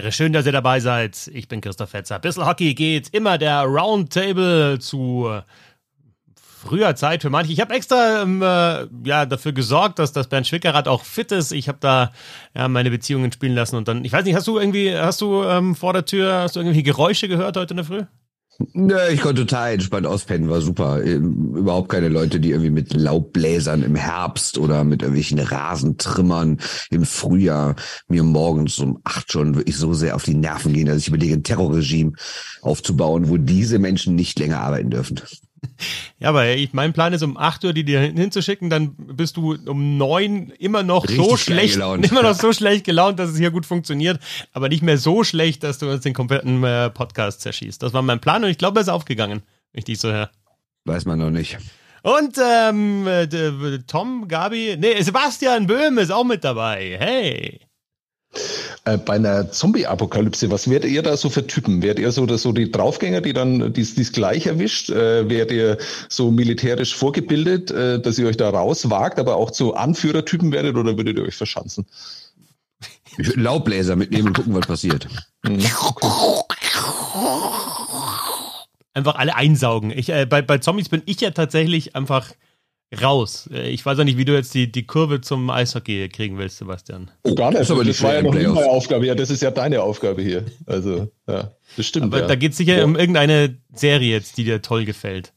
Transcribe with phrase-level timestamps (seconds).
[0.00, 0.12] Belvedere.
[0.12, 1.30] Schön, dass ihr dabei seid.
[1.32, 2.18] Ich bin Christoph Fetzer.
[2.18, 5.30] Bissl Hockey geht immer der Roundtable zu
[6.34, 7.52] früher Zeit für manche.
[7.52, 11.52] Ich habe extra ähm, äh, ja dafür gesorgt, dass das Bernd Schwickerath auch fit ist.
[11.52, 12.12] Ich habe da
[12.54, 15.42] ja meine Beziehungen spielen lassen und dann, ich weiß nicht, hast du irgendwie, hast du
[15.44, 18.04] ähm, vor der Tür, hast du irgendwie Geräusche gehört heute in der Früh?
[18.72, 21.02] Nö, ich konnte total entspannt auspennen, war super.
[21.02, 26.58] Ähm, überhaupt keine Leute, die irgendwie mit Laubbläsern im Herbst oder mit irgendwelchen Rasentrimmern
[26.90, 27.76] im Frühjahr
[28.08, 31.34] mir morgens um acht schon wirklich so sehr auf die Nerven gehen, dass ich überlege,
[31.34, 32.12] ein Terrorregime
[32.62, 35.20] aufzubauen, wo diese Menschen nicht länger arbeiten dürfen.
[36.18, 39.56] Ja, aber ich, mein Plan ist, um 8 Uhr die dir hinzuschicken, dann bist du
[39.66, 41.76] um 9 immer noch Richtig so schlecht,
[42.10, 44.20] immer noch so schlecht gelaunt, dass es hier gut funktioniert,
[44.52, 47.82] aber nicht mehr so schlecht, dass du uns den kompletten äh, Podcast zerschießt.
[47.82, 50.30] Das war mein Plan und ich glaube, er ist aufgegangen, wenn ich dich so höre.
[50.84, 51.58] Weiß man noch nicht.
[52.02, 56.96] Und ähm, äh, Tom, Gabi, nee, Sebastian Böhm ist auch mit dabei.
[56.98, 57.60] Hey.
[58.86, 61.82] Äh, bei einer Zombie-Apokalypse, was werdet ihr da so für Typen?
[61.82, 64.88] Werdet ihr so, so die Draufgänger, die dann dies, dies gleich erwischt?
[64.88, 65.78] Äh, werdet ihr
[66.08, 70.96] so militärisch vorgebildet, äh, dass ihr euch da rauswagt, aber auch zu Anführertypen werdet oder
[70.96, 71.86] würdet ihr euch verschanzen?
[73.18, 75.08] Ich würde Laubbläser mitnehmen und gucken, was passiert.
[75.42, 75.60] Mhm.
[78.94, 79.90] Einfach alle einsaugen.
[79.90, 82.30] Ich, äh, bei, bei Zombies bin ich ja tatsächlich einfach
[82.92, 83.48] raus.
[83.52, 86.58] Äh, ich weiß auch nicht, wie du jetzt die, die Kurve zum Eishockey kriegen willst,
[86.58, 87.10] Sebastian.
[87.22, 87.60] Oh, gar nicht.
[87.60, 89.06] Das, aber das war ja noch nie meine Aufgabe.
[89.06, 90.44] Ja, das ist ja deine Aufgabe hier.
[90.66, 92.06] Also, ja, das stimmt.
[92.06, 92.26] Aber ja.
[92.26, 92.84] da geht es sicher ja.
[92.84, 95.32] um irgendeine Serie jetzt, die dir toll gefällt.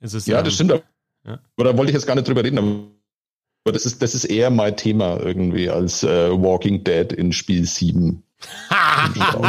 [0.00, 0.82] Es, ja, ähm, das stimmt.
[1.26, 1.40] Ja.
[1.56, 2.58] Aber da wollte ich jetzt gar nicht drüber reden.
[2.58, 7.64] Aber das ist, das ist eher mein Thema irgendwie als äh, Walking Dead in Spiel
[7.64, 8.22] 7.
[8.70, 9.42] oh,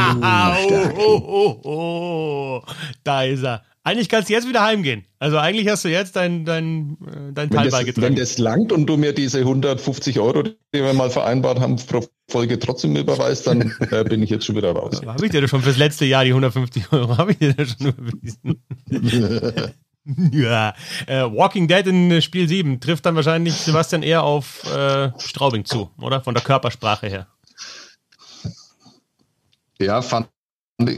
[0.97, 2.61] oh, oh, oh,
[3.03, 3.63] da ist er.
[3.87, 5.05] Eigentlich kannst du jetzt wieder heimgehen.
[5.17, 8.05] Also eigentlich hast du jetzt dein, dein, äh, dein Teil beigetragen.
[8.05, 12.03] Wenn das langt und du mir diese 150 Euro, die wir mal vereinbart haben, pro
[12.29, 15.01] Folge trotzdem überweist, dann äh, bin ich jetzt schon wieder raus.
[15.05, 18.61] Habe ich dir schon fürs letzte Jahr die 150 Euro, habe ich dir schon überwiesen.
[20.33, 20.73] ja,
[21.05, 25.91] äh, Walking Dead in Spiel 7 trifft dann wahrscheinlich Sebastian eher auf äh, Straubing zu,
[26.01, 26.19] oder?
[26.19, 27.27] Von der Körpersprache her.
[29.79, 30.27] Ja, fand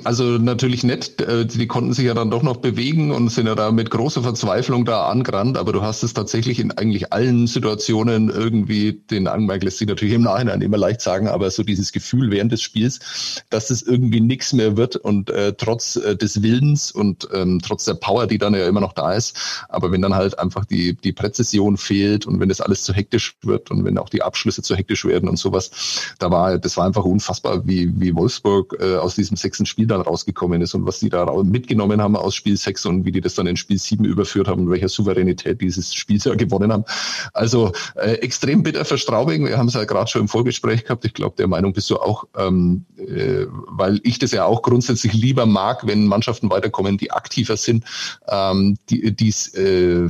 [0.03, 3.56] also natürlich nett, äh, die konnten sich ja dann doch noch bewegen und sind ja
[3.56, 8.29] da mit großer Verzweiflung da angerannt, aber du hast es tatsächlich in eigentlich allen Situationen
[8.29, 12.29] irgendwie, den Anmerk lässt sich natürlich im Nachhinein immer leicht sagen, aber so dieses Gefühl
[12.29, 13.00] während des Spiels,
[13.50, 17.85] dass es irgendwie nichts mehr wird und äh, trotz äh, des Willens und ähm, trotz
[17.85, 20.96] der Power, die dann ja immer noch da ist, aber wenn dann halt einfach die,
[20.96, 24.61] die Präzision fehlt und wenn das alles zu hektisch wird und wenn auch die Abschlüsse
[24.61, 25.72] zu hektisch werden und sowas,
[26.19, 30.02] da war, das war einfach unfassbar, wie, wie Wolfsburg äh, aus diesem sechsten Spiel dann
[30.02, 33.35] rausgekommen ist und was die da mitgenommen haben aus Spiel 6 und wie die das
[33.35, 36.84] dann in Spiel 7 überführt haben und welcher Souveränität dieses Spiel ja gewonnen haben.
[37.34, 39.46] Also äh, extrem bitter für Straubing.
[39.46, 41.06] Wir haben es ja gerade schon im Vorgespräch gehabt.
[41.06, 45.13] Ich glaube, der Meinung bist du auch, ähm, äh, weil ich das ja auch grundsätzlich
[45.13, 47.85] lieber mag, wenn Mannschaften weiterkommen, die aktiver sind,
[48.28, 50.08] ähm, die die's, äh,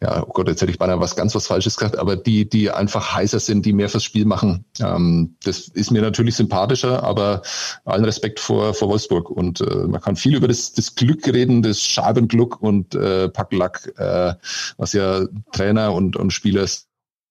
[0.00, 2.70] ja, oh Gott, jetzt hätte ich beinahe was ganz was Falsches gesagt, aber die, die
[2.70, 4.64] einfach heißer sind, die mehr fürs Spiel machen.
[4.80, 7.42] Ähm, das ist mir natürlich sympathischer, aber
[7.84, 9.30] allen Respekt Respekt vor, vor Wolfsburg.
[9.30, 13.92] Und äh, man kann viel über das, das Glück reden, das Schabenglück und äh, Packlack,
[13.96, 14.34] äh,
[14.76, 16.66] was ja Trainer und, und Spieler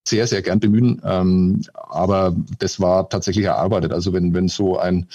[0.08, 1.02] sehr, sehr gern bemühen.
[1.03, 3.91] Ähm, aber das war tatsächlich erarbeitet.
[3.91, 5.08] Also wenn, wenn so ein,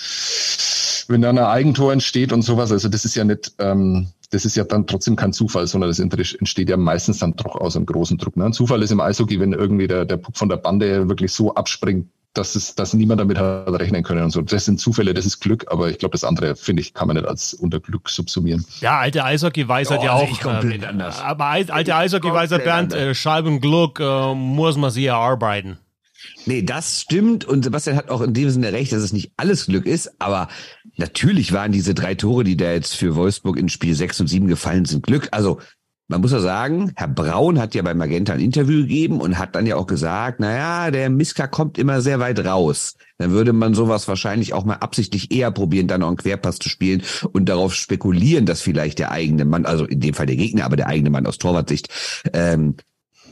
[1.09, 4.57] wenn da ein Eigentor entsteht und sowas, also das ist ja nicht, ähm, das ist
[4.57, 8.17] ja dann trotzdem kein Zufall, sondern das entsteht ja meistens dann doch aus einem großen
[8.17, 8.37] Druck.
[8.37, 8.47] Ne?
[8.47, 11.55] Ein Zufall ist im Eishockey, wenn irgendwie der, der Puck von der Bande wirklich so
[11.55, 14.41] abspringt, dass es, dass niemand damit hat rechnen können und so.
[14.41, 17.17] Das sind Zufälle, das ist Glück, aber ich glaube, das andere, finde ich, kann man
[17.17, 18.65] nicht als unter Glück subsumieren.
[18.81, 20.41] Ja, alte Eishockey-Weisheit oh, ja auch.
[20.41, 21.21] komplett äh, anders.
[21.21, 25.79] Aber alte Eishockey-Weisheit, Bernd, äh, Scheiben Glück äh, muss man sie erarbeiten.
[26.47, 27.45] Nee, das stimmt.
[27.45, 30.21] Und Sebastian hat auch in dem Sinne recht, dass es nicht alles Glück ist.
[30.21, 30.49] Aber
[30.97, 34.47] natürlich waren diese drei Tore, die da jetzt für Wolfsburg in Spiel 6 und 7
[34.47, 35.29] gefallen sind, Glück.
[35.33, 35.61] Also
[36.13, 39.57] man muss ja sagen, Herr Braun hat ja bei Magenta ein Interview gegeben und hat
[39.57, 42.97] dann ja auch gesagt, naja, der Miska kommt immer sehr weit raus.
[43.17, 46.69] Dann würde man sowas wahrscheinlich auch mal absichtlich eher probieren, dann noch einen Querpass zu
[46.69, 50.67] spielen und darauf spekulieren, dass vielleicht der eigene Mann, also in dem Fall der Gegner,
[50.67, 51.89] aber der eigene Mann aus Torwartsicht,
[52.35, 52.77] ähm,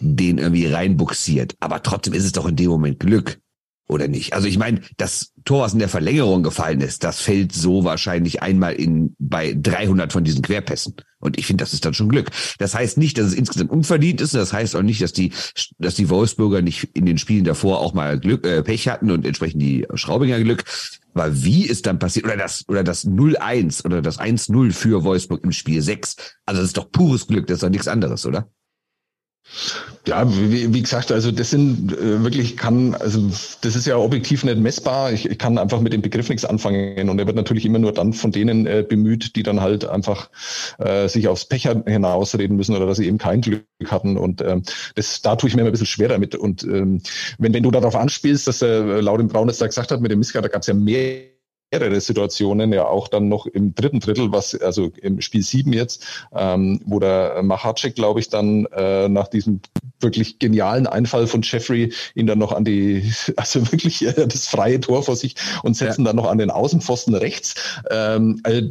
[0.00, 1.56] den irgendwie reinbuxiert.
[1.60, 3.40] Aber trotzdem ist es doch in dem Moment Glück
[3.90, 4.32] oder nicht?
[4.32, 8.42] Also ich meine, das Tor, was in der Verlängerung gefallen ist, das fällt so wahrscheinlich
[8.42, 10.94] einmal in bei 300 von diesen Querpässen.
[11.18, 12.30] Und ich finde, das ist dann schon Glück.
[12.58, 14.34] Das heißt nicht, dass es insgesamt unverdient ist.
[14.34, 15.32] Das heißt auch nicht, dass die,
[15.78, 19.26] dass die Wolfsburger nicht in den Spielen davor auch mal Glück, äh, Pech hatten und
[19.26, 20.64] entsprechend die Schraubinger Glück.
[21.12, 25.42] Aber wie ist dann passiert, oder das, oder das 0-1 oder das 1-0 für Wolfsburg
[25.44, 26.16] im Spiel 6,
[26.46, 28.48] also das ist doch pures Glück, das ist doch nichts anderes, oder?
[30.06, 33.20] Ja, wie, wie, gesagt, also das sind äh, wirklich kann, also
[33.60, 35.12] das ist ja objektiv nicht messbar.
[35.12, 37.08] Ich, ich, kann einfach mit dem Begriff nichts anfangen.
[37.10, 40.30] Und er wird natürlich immer nur dann von denen äh, bemüht, die dann halt einfach
[40.78, 44.16] äh, sich aufs Pech hinausreden müssen oder dass sie eben kein Glück hatten.
[44.16, 44.62] Und ähm,
[44.94, 46.34] das da tue ich mir immer ein bisschen schwer damit.
[46.34, 47.02] Und ähm,
[47.38, 50.18] wenn wenn du darauf anspielst, dass äh, Laurin Braun das da gesagt hat mit dem
[50.18, 51.29] Missgar, da gab es ja mehr
[51.70, 56.04] mehrere Situationen, ja auch dann noch im dritten Drittel, was also im Spiel sieben jetzt,
[56.34, 59.60] ähm, wo der Machatschek, glaube ich, dann äh, nach diesem
[60.00, 64.80] wirklich genialen Einfall von Jeffrey ihn dann noch an die, also wirklich äh, das freie
[64.80, 66.08] Tor vor sich und setzen ja.
[66.08, 67.54] dann noch an den Außenpfosten rechts.
[67.90, 68.70] Ähm, also,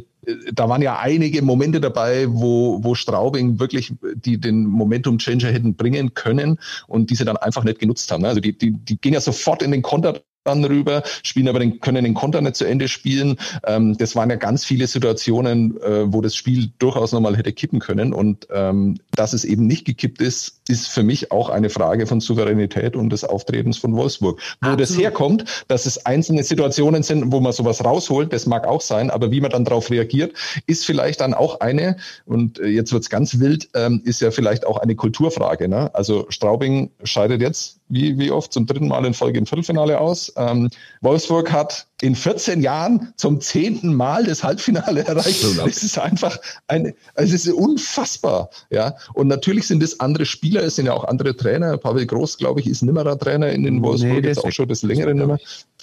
[0.52, 5.74] da waren ja einige Momente dabei, wo, wo Straubing wirklich die den Momentum Changer hätten
[5.74, 6.58] bringen können
[6.88, 8.26] und diese dann einfach nicht genutzt haben.
[8.26, 11.80] Also die, die, die gehen ja sofort in den Konter dann rüber, spielen aber den,
[11.80, 13.36] können den Konter nicht zu Ende spielen.
[13.66, 17.78] Ähm, das waren ja ganz viele Situationen, äh, wo das Spiel durchaus nochmal hätte kippen
[17.78, 18.14] können.
[18.14, 22.20] Und ähm, dass es eben nicht gekippt ist, ist für mich auch eine Frage von
[22.20, 24.40] Souveränität und des Auftretens von Wolfsburg.
[24.60, 24.80] Wo Absolut.
[24.80, 29.10] das herkommt, dass es einzelne Situationen sind, wo man sowas rausholt, das mag auch sein,
[29.10, 30.32] aber wie man dann darauf reagiert,
[30.66, 34.66] ist vielleicht dann auch eine, und äh, jetzt wird's ganz wild, ähm, ist ja vielleicht
[34.66, 35.68] auch eine Kulturfrage.
[35.68, 35.94] Ne?
[35.94, 40.32] Also Straubing scheidet jetzt wie, wie oft zum dritten Mal in Folge im Viertelfinale aus.
[40.36, 40.70] Ähm,
[41.02, 45.44] Wolfsburg hat in 14 Jahren zum zehnten Mal das Halbfinale erreicht.
[45.58, 46.38] Das ist einfach
[46.68, 48.94] eine, also es ist unfassbar, ja.
[49.12, 51.76] Und natürlich sind es andere Spieler, es sind ja auch andere Trainer.
[51.76, 54.82] Pavel Groß, glaube ich, ist nimmerer Trainer in den Wolfsburg, nee, jetzt auch schon das
[54.82, 55.38] längere nimmer.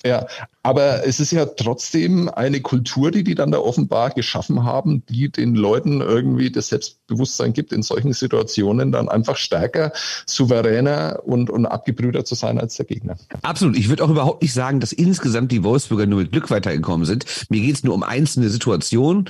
[0.06, 0.28] Ja,
[0.64, 5.30] aber es ist ja trotzdem eine Kultur, die die dann da offenbar geschaffen haben, die
[5.30, 9.92] den Leuten irgendwie das Selbstbewusstsein gibt, in solchen Situationen dann einfach stärker,
[10.26, 13.18] souveräner und, und abgebrühter zu sein als der Gegner.
[13.42, 13.78] Absolut.
[13.78, 17.26] Ich würde auch überhaupt nicht sagen, dass insgesamt die Wolfsburger nur mit Glück weitergekommen sind.
[17.50, 19.30] Mir geht es nur um einzelne Situationen.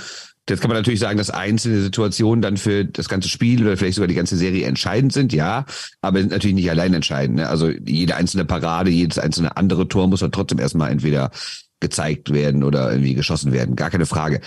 [0.49, 3.95] Jetzt kann man natürlich sagen, dass einzelne Situationen dann für das ganze Spiel oder vielleicht
[3.95, 5.65] sogar die ganze Serie entscheidend sind, ja,
[6.01, 7.37] aber sind natürlich nicht allein entscheidend.
[7.37, 7.49] Ne?
[7.49, 11.31] Also jede einzelne Parade, jedes einzelne andere Tor muss dann trotzdem erstmal entweder
[11.79, 13.75] gezeigt werden oder irgendwie geschossen werden.
[13.75, 14.41] Gar keine Frage.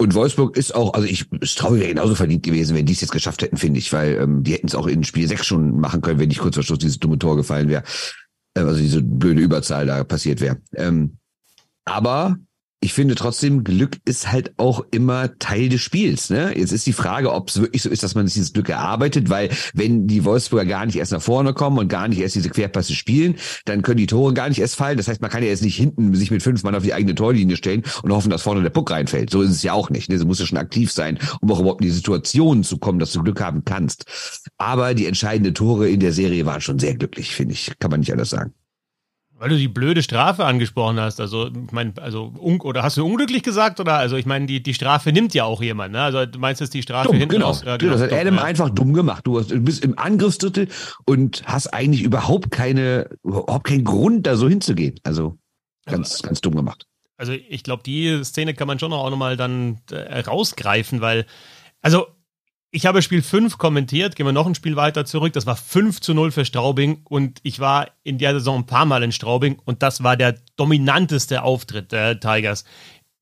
[0.00, 3.00] Und Wolfsburg ist auch, also ich, es traue wäre genauso verdient gewesen, wenn die es
[3.00, 5.80] jetzt geschafft hätten, finde ich, weil ähm, die hätten es auch in Spiel 6 schon
[5.80, 7.82] machen können, wenn nicht kurz vor Schluss dieses dumme Tor gefallen wäre.
[8.54, 10.58] Äh, also diese blöde Überzahl da passiert wäre.
[10.74, 11.18] Ähm,
[11.84, 12.36] aber
[12.80, 16.30] ich finde trotzdem, Glück ist halt auch immer Teil des Spiels.
[16.30, 16.56] Ne?
[16.56, 19.50] Jetzt ist die Frage, ob es wirklich so ist, dass man dieses Glück erarbeitet, weil
[19.74, 22.94] wenn die Wolfsburger gar nicht erst nach vorne kommen und gar nicht erst diese Querpässe
[22.94, 23.34] spielen,
[23.64, 24.96] dann können die Tore gar nicht erst fallen.
[24.96, 27.16] Das heißt, man kann ja jetzt nicht hinten sich mit fünf Mann auf die eigene
[27.16, 29.30] Torlinie stellen und hoffen, dass vorne der Puck reinfällt.
[29.30, 30.08] So ist es ja auch nicht.
[30.08, 30.16] Ne?
[30.16, 33.12] Du musst ja schon aktiv sein, um auch überhaupt in die Situation zu kommen, dass
[33.12, 34.04] du Glück haben kannst.
[34.56, 37.72] Aber die entscheidenden Tore in der Serie waren schon sehr glücklich, finde ich.
[37.80, 38.54] Kann man nicht anders sagen.
[39.40, 43.44] Weil du die blöde Strafe angesprochen hast, also ich meine, also oder hast du unglücklich
[43.44, 46.02] gesagt oder also ich meine, die, die Strafe nimmt ja auch jemand, ne?
[46.02, 47.50] Also du meinst jetzt die Strafe dumm, hinten genau.
[47.50, 47.62] aus?
[47.62, 47.92] Ja, genau.
[47.92, 48.42] Das hat Adam ja.
[48.42, 49.24] einfach dumm gemacht.
[49.24, 50.66] Du, hast, du bist im Angriffsdrittel
[51.04, 54.98] und hast eigentlich überhaupt keine, überhaupt keinen Grund, da so hinzugehen.
[55.04, 55.38] Also
[55.86, 56.86] ganz, also, ganz dumm gemacht.
[57.16, 61.26] Also ich glaube, die Szene kann man schon auch nochmal dann äh, rausgreifen, weil,
[61.80, 62.08] also
[62.70, 65.32] ich habe Spiel 5 kommentiert, gehen wir noch ein Spiel weiter zurück.
[65.32, 68.84] Das war 5 zu 0 für Straubing und ich war in der Saison ein paar
[68.84, 72.64] Mal in Straubing und das war der dominanteste Auftritt der Tigers.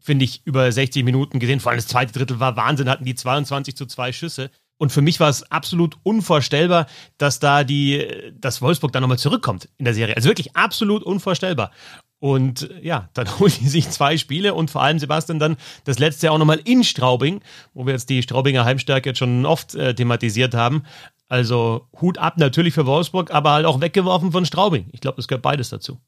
[0.00, 1.60] Finde ich über 60 Minuten gesehen.
[1.60, 4.50] Vor allem das zweite Drittel war Wahnsinn, hatten die 22 zu 2 Schüsse.
[4.78, 6.86] Und für mich war es absolut unvorstellbar,
[7.16, 8.06] dass da die,
[8.38, 10.16] dass Wolfsburg da nochmal zurückkommt in der Serie.
[10.16, 11.70] Also wirklich absolut unvorstellbar.
[12.18, 16.26] Und ja, dann holen die sich zwei Spiele und vor allem Sebastian dann das letzte
[16.26, 17.40] Jahr auch nochmal in Straubing,
[17.74, 20.84] wo wir jetzt die Straubinger Heimstärke jetzt schon oft äh, thematisiert haben.
[21.28, 24.86] Also Hut ab natürlich für Wolfsburg, aber halt auch weggeworfen von Straubing.
[24.92, 25.98] Ich glaube, das gehört beides dazu.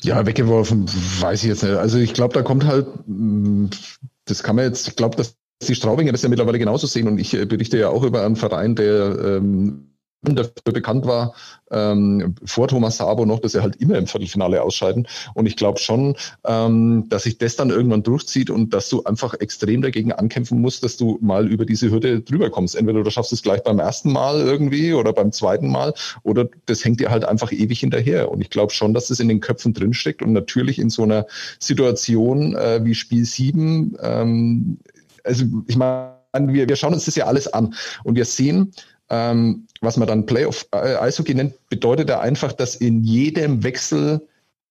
[0.00, 0.88] Ja, weggeworfen,
[1.20, 1.74] weiß ich jetzt nicht.
[1.74, 3.66] Also ich glaube, da kommt halt, mm,
[4.24, 5.36] das kann man jetzt, ich glaube, dass
[5.68, 8.36] die Straubinger das ja mittlerweile genauso sehen und ich äh, berichte ja auch über einen
[8.36, 9.91] Verein, der ähm,
[10.22, 11.34] dafür bekannt war,
[11.70, 15.08] ähm, vor Thomas Sabo noch, dass er halt immer im Viertelfinale ausscheiden.
[15.34, 19.34] Und ich glaube schon, ähm, dass sich das dann irgendwann durchzieht und dass du einfach
[19.34, 22.76] extrem dagegen ankämpfen musst, dass du mal über diese Hürde drüber kommst.
[22.76, 26.84] Entweder du schaffst es gleich beim ersten Mal irgendwie oder beim zweiten Mal oder das
[26.84, 28.30] hängt dir halt einfach ewig hinterher.
[28.30, 31.26] Und ich glaube schon, dass das in den Köpfen drinsteckt und natürlich in so einer
[31.58, 34.78] Situation äh, wie Spiel 7, ähm,
[35.24, 37.74] also ich meine, wir, wir schauen uns das ja alles an
[38.04, 38.72] und wir sehen,
[39.12, 40.94] ähm, was man dann Playoff äh,
[41.34, 44.26] nennt, bedeutet ja einfach, dass in jedem Wechsel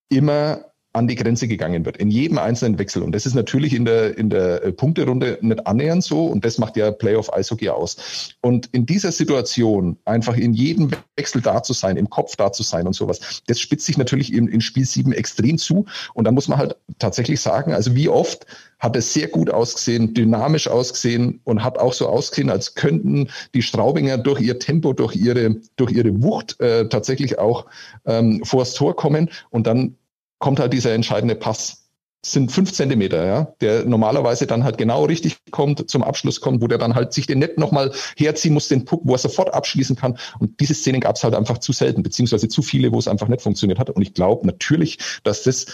[0.09, 3.01] immer an die Grenze gegangen wird, in jedem einzelnen Wechsel.
[3.01, 6.25] Und das ist natürlich in der, in der äh, Punkterunde nicht annähernd so.
[6.25, 8.35] Und das macht ja Playoff Eishockey aus.
[8.41, 12.63] Und in dieser Situation einfach in jedem Wechsel da zu sein, im Kopf da zu
[12.63, 15.85] sein und sowas, das spitzt sich natürlich in, in Spiel 7 extrem zu.
[16.13, 18.45] Und da muss man halt tatsächlich sagen, also wie oft
[18.79, 23.61] hat es sehr gut ausgesehen, dynamisch ausgesehen und hat auch so ausgesehen, als könnten die
[23.61, 27.67] Straubinger durch ihr Tempo, durch ihre, durch ihre Wucht äh, tatsächlich auch
[28.05, 29.29] ähm, vors Tor kommen.
[29.51, 29.95] Und dann
[30.41, 31.87] kommt halt dieser entscheidende Pass.
[32.23, 36.61] Das sind fünf Zentimeter, ja, der normalerweise dann halt genau richtig kommt, zum Abschluss kommt,
[36.61, 39.53] wo der dann halt sich den Net nochmal herziehen muss, den Puck, wo er sofort
[39.53, 40.19] abschließen kann.
[40.39, 43.27] Und diese Szenen gab es halt einfach zu selten, beziehungsweise zu viele, wo es einfach
[43.27, 43.89] nicht funktioniert hat.
[43.89, 45.65] Und ich glaube natürlich, dass das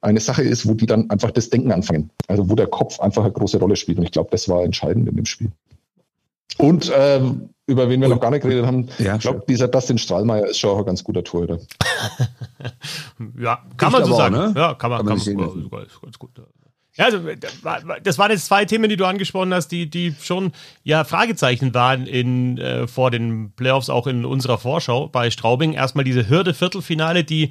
[0.00, 2.10] eine Sache ist, wo die dann einfach das Denken anfangen.
[2.26, 3.98] Also wo der Kopf einfach eine große Rolle spielt.
[3.98, 5.52] Und ich glaube, das war entscheidend in dem Spiel.
[6.56, 9.98] Und ähm, über wen wir noch gar nicht geredet haben, ja, ich glaube, dieser Dustin
[9.98, 11.58] Strahlmeier ist schon auch ein ganz guter Torhüter.
[13.38, 14.34] ja, kann man so sagen.
[14.34, 14.54] Auch, ne?
[14.56, 16.30] Ja, kann man, kann man sogar, sogar, ganz gut.
[16.96, 17.20] Ja, also
[18.02, 22.06] das waren jetzt zwei Themen, die du angesprochen hast, die, die schon ja Fragezeichen waren
[22.06, 25.74] in, äh, vor den Playoffs, auch in unserer Vorschau bei Straubing.
[25.74, 27.50] Erstmal diese Hürde-Viertelfinale, die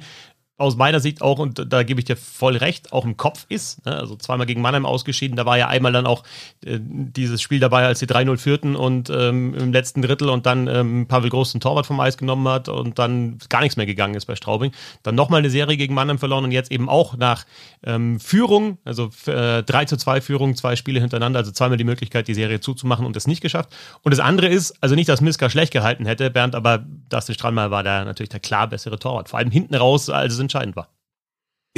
[0.58, 3.86] aus meiner Sicht auch, und da gebe ich dir voll recht, auch im Kopf ist.
[3.86, 3.94] Ne?
[3.94, 5.36] Also zweimal gegen Mannheim ausgeschieden.
[5.36, 6.24] Da war ja einmal dann auch
[6.66, 10.66] äh, dieses Spiel dabei, als sie 3-0 führten und ähm, im letzten Drittel und dann
[10.66, 14.16] ähm, Pavel Groß den Torwart vom Eis genommen hat und dann gar nichts mehr gegangen
[14.16, 14.72] ist bei Straubing.
[15.04, 17.46] Dann nochmal eine Serie gegen Mannheim verloren und jetzt eben auch nach
[17.84, 22.26] ähm, Führung, also äh, 3 zu 2 Führung, zwei Spiele hintereinander, also zweimal die Möglichkeit,
[22.26, 23.72] die Serie zuzumachen und das nicht geschafft.
[24.02, 27.70] Und das andere ist, also nicht, dass Miska schlecht gehalten hätte, Bernd, aber Dustin Strandmal
[27.70, 29.28] war da natürlich der klar bessere Torwart.
[29.28, 30.88] Vor allem hinten raus, als es entscheidend war.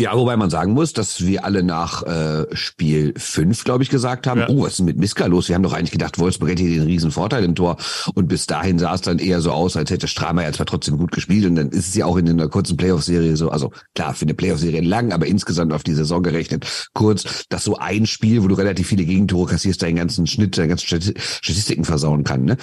[0.00, 4.26] Ja, wobei man sagen muss, dass wir alle nach äh, Spiel 5, glaube ich, gesagt
[4.26, 4.48] haben, ja.
[4.48, 5.48] oh, was ist denn mit Miska los?
[5.48, 7.76] Wir haben doch eigentlich gedacht, Wolfsburg hätte hier den riesen Vorteil im Tor.
[8.14, 11.12] Und bis dahin sah es dann eher so aus, als hätte Stramer zwar trotzdem gut
[11.12, 11.44] gespielt.
[11.44, 14.32] Und dann ist es ja auch in einer kurzen Playoff-Serie so, also klar, für eine
[14.32, 18.54] Playoff-Serie lang, aber insgesamt auf die Saison gerechnet, kurz, dass so ein Spiel, wo du
[18.54, 22.44] relativ viele Gegentore kassierst, deinen ganzen Schnitt, deine ganzen Statistiken versauen kann.
[22.44, 22.56] Ne?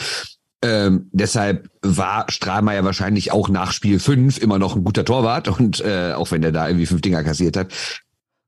[0.63, 5.81] Ähm, deshalb war Strahlmeier wahrscheinlich auch nach Spiel 5 immer noch ein guter Torwart und
[5.81, 7.73] äh, auch wenn er da irgendwie fünf Dinger kassiert hat.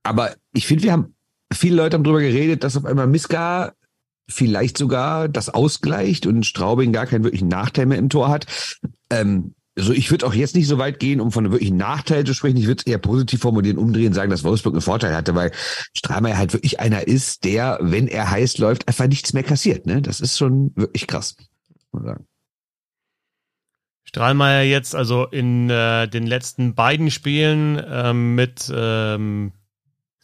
[0.03, 1.15] Aber ich finde, wir haben
[1.53, 3.73] viele Leute haben darüber geredet, dass auf einmal Miska
[4.27, 8.45] vielleicht sogar das ausgleicht und Straubing gar keinen wirklichen Nachteil mehr im Tor hat.
[9.09, 12.25] Ähm, also ich würde auch jetzt nicht so weit gehen, um von einem wirklichen Nachteil
[12.25, 12.57] zu sprechen.
[12.57, 15.51] Ich würde es eher positiv formulieren, umdrehen, sagen, dass Wolfsburg einen Vorteil hatte, weil
[15.95, 19.85] Strahlmeier halt wirklich einer ist, der, wenn er heiß läuft, einfach nichts mehr kassiert.
[19.85, 20.01] Ne?
[20.01, 21.35] Das ist schon wirklich krass
[21.93, 22.27] man sagen.
[24.05, 29.53] Strahlmeier jetzt also in äh, den letzten beiden Spielen ähm, mit ähm,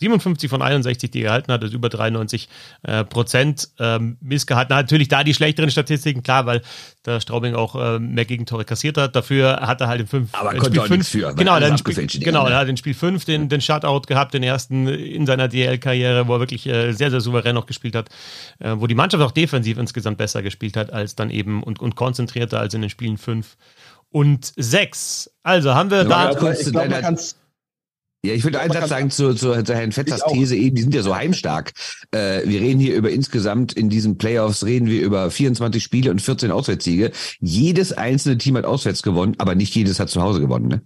[0.06, 2.48] 57 von 61, die er gehalten hat, ist über 93
[2.84, 4.76] äh, Prozent ähm, missgehalten.
[4.76, 6.62] Natürlich da die schlechteren Statistiken, klar, weil
[7.06, 9.16] der Straubing auch äh, mehr Gegentore kassiert hat.
[9.16, 12.46] Dafür hat er halt in fünf, Aber in Spiel 5, für, genau, er Spiel, genau,
[12.48, 16.36] er hat in Spiel 5 den, den Shutout gehabt, den ersten in seiner DL-Karriere, wo
[16.36, 18.10] er wirklich äh, sehr, sehr souverän noch gespielt hat,
[18.60, 21.96] äh, wo die Mannschaft auch defensiv insgesamt besser gespielt hat als dann eben und, und
[21.96, 23.58] konzentrierter als in den Spielen 5
[24.12, 25.32] und 6.
[25.44, 26.32] Also haben wir ja, da.
[26.32, 27.18] Ich glaube, man kann
[28.26, 30.94] ja, ich würde einen Satz sagen zu, zu, zu Herrn Fetzers These eben, die sind
[30.94, 31.74] ja so heimstark.
[32.12, 36.22] Äh, wir reden hier über insgesamt in diesen Playoffs reden wir über 24 Spiele und
[36.22, 37.12] 14 Auswärtssiege.
[37.40, 40.82] Jedes einzelne Team hat auswärts gewonnen, aber nicht jedes hat zu Hause gewonnen, ne?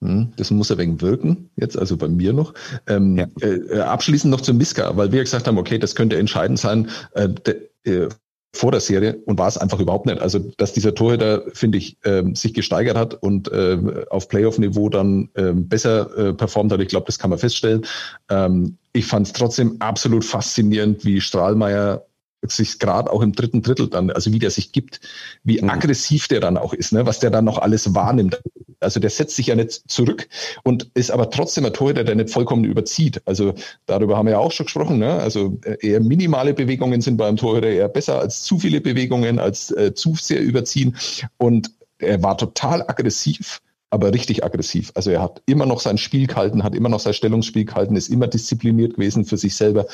[0.00, 2.54] Hm, das muss ein wenig wirken, jetzt also bei mir noch.
[2.86, 3.26] Ähm, ja.
[3.40, 6.88] äh, äh abschließend noch zu Miska, weil wir gesagt haben, okay, das könnte entscheidend sein.
[7.14, 8.08] Äh, de, äh,
[8.54, 10.20] vor der Serie und war es einfach überhaupt nicht.
[10.20, 15.28] Also, dass dieser Torhüter, finde ich, ähm, sich gesteigert hat und ähm, auf Playoff-Niveau dann
[15.36, 17.84] ähm, besser äh, performt hat, ich glaube, das kann man feststellen.
[18.30, 22.04] Ähm, ich fand es trotzdem absolut faszinierend, wie Strahlmeier
[22.46, 25.00] sich gerade auch im dritten Drittel dann, also wie der sich gibt,
[25.44, 25.70] wie mhm.
[25.70, 28.40] aggressiv der dann auch ist, ne, was der dann noch alles wahrnimmt.
[28.80, 30.28] Also der setzt sich ja nicht zurück
[30.62, 33.20] und ist aber trotzdem ein Torhüter, der nicht vollkommen überzieht.
[33.24, 33.54] Also
[33.86, 34.98] darüber haben wir ja auch schon gesprochen.
[34.98, 35.12] Ne?
[35.14, 39.70] Also äh, eher minimale Bewegungen sind beim Torhüter eher besser als zu viele Bewegungen, als
[39.72, 40.96] äh, zu sehr überziehen.
[41.38, 44.92] Und er war total aggressiv aber richtig aggressiv.
[44.94, 48.08] Also er hat immer noch sein Spiel gehalten, hat immer noch sein Stellungsspiel gehalten, ist
[48.08, 49.86] immer diszipliniert gewesen für sich selber.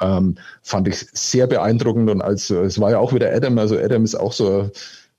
[0.00, 4.04] Ähm, fand ich sehr beeindruckend und als es war ja auch wieder Adam, also Adam
[4.04, 4.70] ist auch so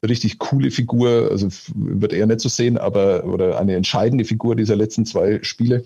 [0.08, 4.76] richtig coole Figur, also wird er nicht so sehen, aber oder eine entscheidende Figur dieser
[4.76, 5.86] letzten zwei Spiele.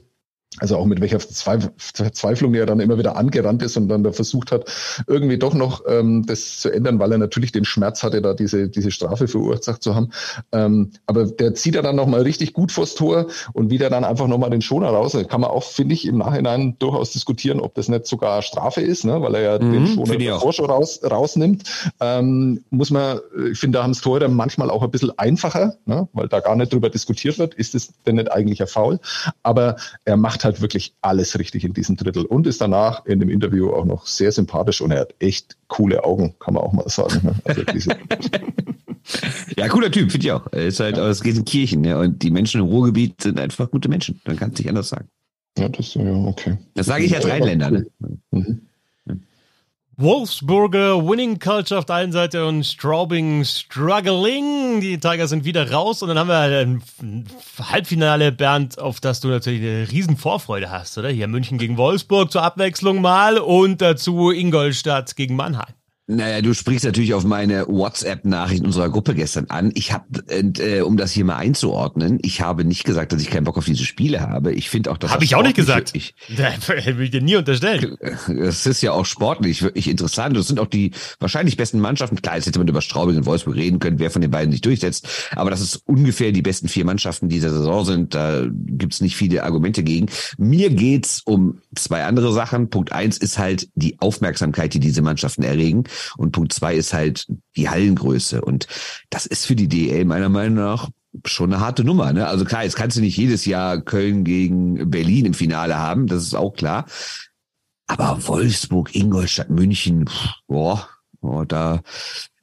[0.60, 4.54] Also auch mit welcher Verzweiflung er dann immer wieder angerannt ist und dann da versucht
[4.54, 4.72] hat,
[5.06, 8.70] irgendwie doch noch ähm, das zu ändern, weil er natürlich den Schmerz hatte, da diese,
[8.70, 10.12] diese Strafe verursacht zu haben.
[10.54, 14.28] Ähm, aber der zieht er dann nochmal richtig gut vors Tor und wieder dann einfach
[14.28, 15.12] nochmal den Schoner raus.
[15.12, 18.80] Da kann man auch, finde ich, im Nachhinein durchaus diskutieren, ob das nicht sogar Strafe
[18.80, 19.22] ist, ne?
[19.22, 21.64] weil er ja mhm, den Schoner davor schon raus, rausnimmt.
[22.00, 23.20] Ähm, muss man,
[23.52, 26.08] ich finde, da haben es Tore manchmal auch ein bisschen einfacher, ne?
[26.14, 29.00] weil da gar nicht drüber diskutiert wird, ist es denn nicht eigentlich ein Foul?
[29.44, 29.76] Aber
[30.06, 33.72] er macht halt wirklich alles richtig in diesem Drittel und ist danach in dem Interview
[33.72, 37.20] auch noch sehr sympathisch und er hat echt coole Augen, kann man auch mal sagen.
[37.24, 37.36] Ne?
[37.44, 37.64] Also
[39.58, 40.48] ja, cooler Typ, finde ich auch.
[40.52, 41.04] Er ist halt ja.
[41.04, 44.22] aus Gelsenkirchen ja, und die Menschen im Ruhrgebiet sind einfach gute Menschen.
[44.26, 45.10] Man kann es nicht anders sagen.
[45.58, 46.58] Ja, das ja okay.
[46.74, 47.72] Das sage ich als Rheinländer.
[47.72, 47.86] Ne?
[48.32, 48.62] Mhm.
[49.98, 54.82] Wolfsburger Winning Culture auf der einen Seite und Straubing Struggling.
[54.82, 56.84] Die Tigers sind wieder raus und dann haben wir ein
[57.72, 61.08] Halbfinale, Bernd, auf das du natürlich eine riesen Vorfreude hast, oder?
[61.08, 65.74] Hier München gegen Wolfsburg zur Abwechslung mal und dazu Ingolstadt gegen Mannheim.
[66.08, 69.72] Naja, du sprichst natürlich auf meine WhatsApp-Nachricht unserer Gruppe gestern an.
[69.74, 73.46] Ich habe, äh, um das hier mal einzuordnen, ich habe nicht gesagt, dass ich keinen
[73.46, 74.54] Bock auf diese Spiele habe.
[74.54, 75.92] Ich finde auch, dass habe ich auch nicht gesagt.
[75.96, 76.14] Ich,
[76.68, 77.98] will ich dir nie unterstellen.
[78.28, 80.38] Es ist ja auch sportlich wirklich interessant.
[80.38, 82.22] Das sind auch die wahrscheinlich besten Mannschaften.
[82.22, 84.62] Klar, jetzt hätte man über Straubing und Wolfsburg reden können, wer von den beiden sich
[84.62, 85.08] durchsetzt.
[85.36, 88.14] Aber das ist ungefähr die besten vier Mannschaften dieser Saison sind.
[88.14, 90.06] Da gibt's nicht viele Argumente gegen.
[90.38, 92.70] Mir geht's um zwei andere Sachen.
[92.70, 95.86] Punkt eins ist halt die Aufmerksamkeit, die diese Mannschaften erregen.
[96.18, 98.42] Und Punkt zwei ist halt die Hallengröße.
[98.42, 98.68] Und
[99.10, 100.90] das ist für die DL meiner Meinung nach
[101.26, 102.12] schon eine harte Nummer.
[102.14, 102.28] Ne?
[102.28, 106.24] Also klar, jetzt kannst du nicht jedes Jahr Köln gegen Berlin im Finale haben, das
[106.24, 106.86] ist auch klar.
[107.88, 110.10] Aber Wolfsburg, Ingolstadt, München,
[110.48, 110.90] boah,
[111.22, 111.84] boah, da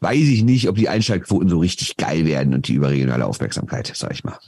[0.00, 4.12] weiß ich nicht, ob die Einschaltquoten so richtig geil werden und die überregionale Aufmerksamkeit, sag
[4.12, 4.38] ich mal.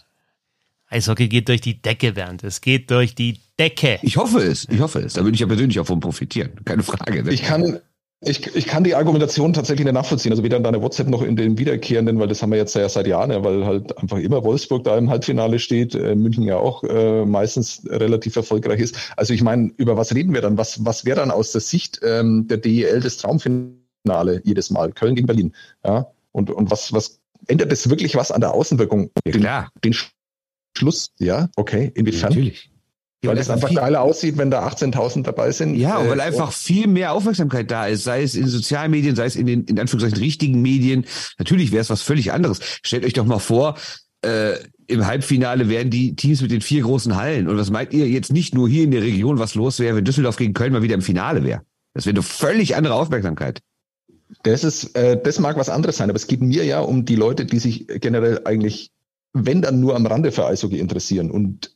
[0.89, 2.45] Eishockey geht durch die Decke, Bernd.
[2.45, 3.99] Es geht durch die Decke.
[4.03, 5.15] Ich hoffe es, ich hoffe es.
[5.15, 6.53] Da würde ich ja persönlich auch von profitieren.
[6.65, 7.25] Keine Frage.
[7.25, 7.33] Ne?
[7.33, 7.81] Ich kann,
[8.27, 10.33] ich, ich kann die Argumentation tatsächlich nicht nachvollziehen.
[10.33, 12.89] Also weder in deiner WhatsApp noch in den wiederkehrenden, weil das haben wir jetzt ja
[12.89, 16.57] seit Jahren, ja, weil halt einfach immer Wolfsburg da im Halbfinale steht, äh, München ja
[16.57, 18.97] auch äh, meistens relativ erfolgreich ist.
[19.17, 20.59] Also ich meine, über was reden wir dann?
[20.59, 24.93] Was, was wäre dann aus der Sicht ähm, der DEL das Traumfinale jedes Mal?
[24.93, 25.55] Köln gegen Berlin.
[25.85, 26.09] Ja?
[26.33, 29.11] Und, und was, was ändert das wirklich was an der Außenwirkung?
[29.25, 29.71] Ja, klar.
[29.85, 29.99] Den, den
[30.77, 32.31] Schluss, ja, okay, inwiefern?
[32.31, 32.71] Natürlich.
[33.27, 35.75] Weil es einfach geiler aussieht, wenn da 18.000 dabei sind.
[35.75, 39.27] Ja, und weil äh, einfach viel mehr Aufmerksamkeit da ist, sei es in Sozialmedien, sei
[39.27, 41.05] es in den, in Anführungszeichen, richtigen Medien.
[41.39, 42.61] Natürlich wäre es was völlig anderes.
[42.83, 43.77] Stellt euch doch mal vor,
[44.23, 44.55] äh,
[44.87, 47.49] im Halbfinale wären die Teams mit den vier großen Hallen.
[47.49, 50.05] Und was meint ihr jetzt nicht nur hier in der Region, was los wäre, wenn
[50.05, 51.63] Düsseldorf gegen Köln mal wieder im Finale wäre?
[51.95, 53.61] Das wäre eine völlig andere Aufmerksamkeit.
[54.43, 57.17] Das ist, äh, das mag was anderes sein, aber es geht mir ja um die
[57.17, 58.91] Leute, die sich generell eigentlich,
[59.33, 61.31] wenn dann nur am Rande für Eishockey interessieren.
[61.31, 61.75] Und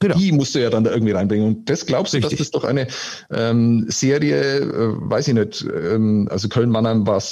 [0.00, 0.16] Genau.
[0.18, 1.46] Die musst du ja dann da irgendwie reinbringen.
[1.46, 2.38] Und das glaubst du, Richtig.
[2.38, 2.86] dass das doch eine
[3.32, 7.22] ähm, Serie, äh, weiß ich nicht, ähm, also Köln-Mannheim war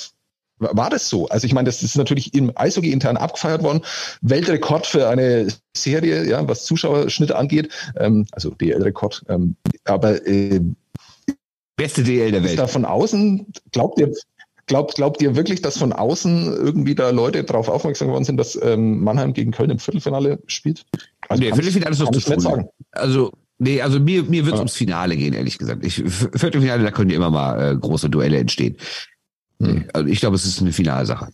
[0.59, 1.27] war das so?
[1.29, 3.83] Also ich meine, das ist natürlich im Eishockey intern abgefeiert worden.
[4.23, 7.71] Weltrekord für eine Serie, ja, was Zuschauerschnitte angeht.
[7.97, 9.25] Ähm, also DL-Rekord.
[9.29, 10.61] Ähm, aber äh,
[11.77, 12.59] beste DL der Welt.
[12.59, 14.13] Da von außen glaubt ihr,
[14.67, 18.59] Glaubt, glaubt ihr wirklich, dass von außen irgendwie da Leute darauf aufmerksam geworden sind, dass
[18.63, 20.87] ähm, Mannheim gegen Köln im Viertelfinale spielt?
[21.29, 22.41] Also nee, Viertelfinale ist noch zu früh.
[22.41, 22.69] Sagen.
[22.93, 24.61] Also, nee, also mir, mir wird es ja.
[24.61, 25.85] ums Finale gehen, ehrlich gesagt.
[25.85, 28.77] Ich, Viertelfinale, da können ja immer mal äh, große Duelle entstehen.
[29.61, 29.85] Hm.
[29.93, 31.29] Also ich glaube, es ist eine Finalsache.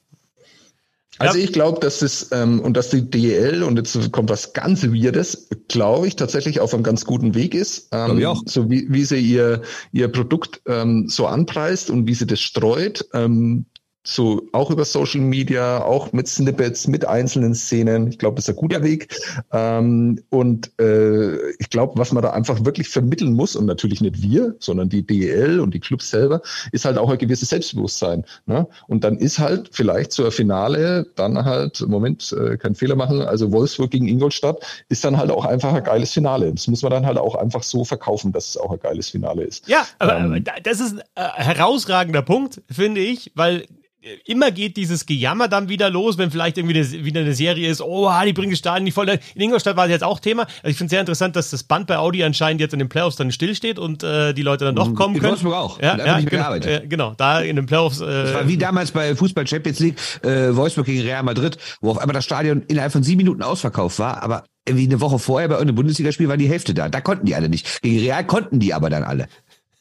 [1.20, 4.82] Also ich glaube, dass es ähm, und dass die DEL und jetzt kommt was ganz
[4.82, 7.88] Weirdes, glaube ich tatsächlich auf einem ganz guten Weg ist.
[7.92, 8.42] Ähm, ich auch.
[8.46, 9.60] So wie, wie sie ihr
[9.92, 13.04] ihr Produkt ähm, so anpreist und wie sie das streut.
[13.12, 13.66] Ähm,
[14.02, 18.08] so auch über Social Media, auch mit Snippets, mit einzelnen Szenen.
[18.08, 19.14] Ich glaube, das ist ein guter Weg.
[19.52, 24.22] Ähm, und äh, ich glaube, was man da einfach wirklich vermitteln muss, und natürlich nicht
[24.22, 26.40] wir, sondern die DEL und die Clubs selber,
[26.72, 28.24] ist halt auch ein gewisses Selbstbewusstsein.
[28.46, 28.66] Ne?
[28.86, 33.52] Und dann ist halt vielleicht zur Finale dann halt, Moment, äh, keinen Fehler machen, also
[33.52, 36.52] Wolfsburg gegen Ingolstadt ist dann halt auch einfach ein geiles Finale.
[36.52, 39.42] Das muss man dann halt auch einfach so verkaufen, dass es auch ein geiles Finale
[39.42, 39.68] ist.
[39.68, 43.66] Ja, aber, ähm, aber das ist ein herausragender Punkt, finde ich, weil
[44.24, 47.82] immer geht dieses Gejammer dann wieder los, wenn vielleicht irgendwie eine, wieder eine Serie ist,
[47.82, 49.08] oh, die bringen die Stadien nicht voll.
[49.08, 50.42] In Ingolstadt war das jetzt auch Thema.
[50.42, 52.88] Also ich finde es sehr interessant, dass das Band bei Audi anscheinend jetzt in den
[52.88, 54.94] Playoffs dann stillsteht und äh, die Leute dann doch mhm.
[54.94, 55.32] kommen in können.
[55.32, 55.80] Wolfsburg auch.
[55.80, 58.00] Ja, ja genau, äh, genau, da in den Playoffs.
[58.00, 61.90] Äh, das war wie damals bei Fußball Champions League, äh, Wolfsburg gegen Real Madrid, wo
[61.90, 65.48] auf einmal das Stadion innerhalb von sieben Minuten ausverkauft war, aber wie eine Woche vorher
[65.48, 66.88] bei irgendeinem Bundesligaspiel war die Hälfte da.
[66.88, 67.82] Da konnten die alle nicht.
[67.82, 69.26] Gegen Real konnten die aber dann alle.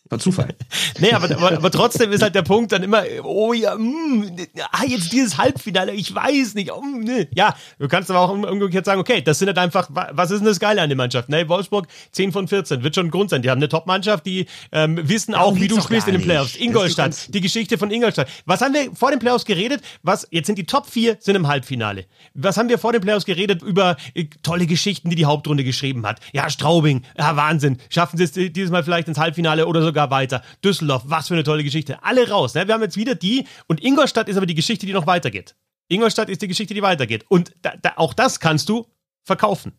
[0.10, 0.56] War Zufall.
[1.00, 4.32] nee, aber, aber, aber trotzdem ist halt der Punkt dann immer, oh ja, mh,
[4.72, 6.72] ah, jetzt dieses Halbfinale, ich weiß nicht.
[6.72, 7.28] Oh, ne.
[7.36, 10.48] Ja, du kannst aber auch umgekehrt sagen, okay, das sind halt einfach, was ist denn
[10.48, 11.30] das Geile an der Mannschaft?
[11.30, 13.44] Ne, Wolfsburg 10 von 14, wird schon ein Grund sein.
[13.44, 16.56] Die haben eine Top-Mannschaft, die ähm, wissen auch, wie du spielst in den Playoffs.
[16.56, 18.28] Ingolstadt, die Geschichte von Ingolstadt.
[18.48, 19.84] Was haben wir vor den Playoffs geredet?
[20.02, 22.06] Was, jetzt sind die Top 4 sind im Halbfinale.
[22.34, 26.08] Was haben wir vor den Playoffs geredet über äh, tolle Geschichten, die die Hauptrunde geschrieben
[26.08, 26.20] hat?
[26.34, 27.78] Ja, Straubing, ja, Wahnsinn.
[27.90, 30.42] Schaffen sie es dieses Mal vielleicht ins Halbfinale oder sogar weiter.
[30.64, 32.04] Düsseldorf, was für eine tolle Geschichte.
[32.04, 32.54] Alle raus.
[32.54, 32.68] Ne?
[32.68, 35.56] Wir haben jetzt wieder die und Ingolstadt ist aber die Geschichte, die noch weitergeht.
[35.90, 37.26] Ingolstadt ist die Geschichte, die weitergeht.
[37.30, 38.86] Und da, da, auch das kannst du
[39.24, 39.74] verkaufen.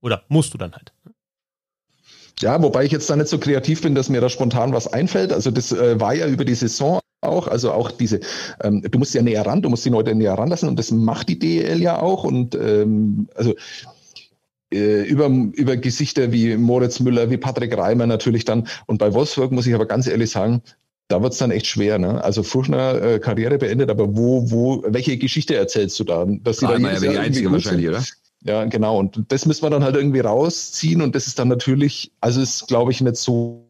[0.00, 0.92] Oder musst du dann halt.
[2.40, 5.32] Ja, wobei ich jetzt da nicht so kreativ bin, dass mir da spontan was einfällt.
[5.32, 8.20] Also das äh, war ja über die Saison auch, also auch diese,
[8.62, 11.28] ähm, du musst ja näher ran, du musst die Leute näher ranlassen und das macht
[11.28, 13.54] die DEL ja auch und ähm, also
[14.70, 19.66] über, über Gesichter wie Moritz Müller, wie Patrick Reimer natürlich dann und bei Wolfsburg muss
[19.66, 20.62] ich aber ganz ehrlich sagen,
[21.08, 21.98] da wird's dann echt schwer.
[21.98, 22.22] Ne?
[22.22, 26.26] Also Furchner äh, Karriere beendet, aber wo, wo, welche Geschichte erzählst du da?
[26.26, 28.04] Dass Reimer ja die einzige wahrscheinlich, oder?
[28.44, 28.98] Ja, genau.
[28.98, 31.02] Und das müssen wir dann halt irgendwie rausziehen.
[31.02, 33.64] Und das ist dann natürlich, also ist, glaube ich, nicht so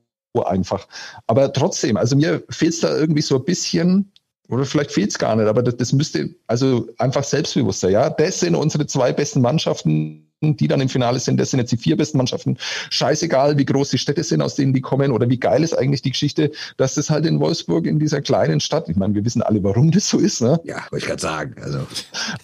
[0.45, 0.87] einfach.
[1.27, 4.13] Aber trotzdem, also mir fehlt es da irgendwie so ein bisschen,
[4.49, 8.11] oder vielleicht fehlt es gar nicht, aber das, das müsste, also einfach selbstbewusster, ja.
[8.11, 11.77] Das sind unsere zwei besten Mannschaften die dann im Finale sind, das sind jetzt die
[11.77, 12.57] vier besten Mannschaften.
[12.91, 16.03] Scheißegal, wie groß die Städte sind, aus denen die kommen oder wie geil ist eigentlich
[16.03, 19.43] die Geschichte, dass das halt in Wolfsburg in dieser kleinen Stadt, ich meine, wir wissen
[19.43, 20.41] alle, warum das so ist.
[20.41, 20.61] Ne?
[20.65, 21.57] Ja, wollte ich gerade sagen.
[21.61, 21.87] Also.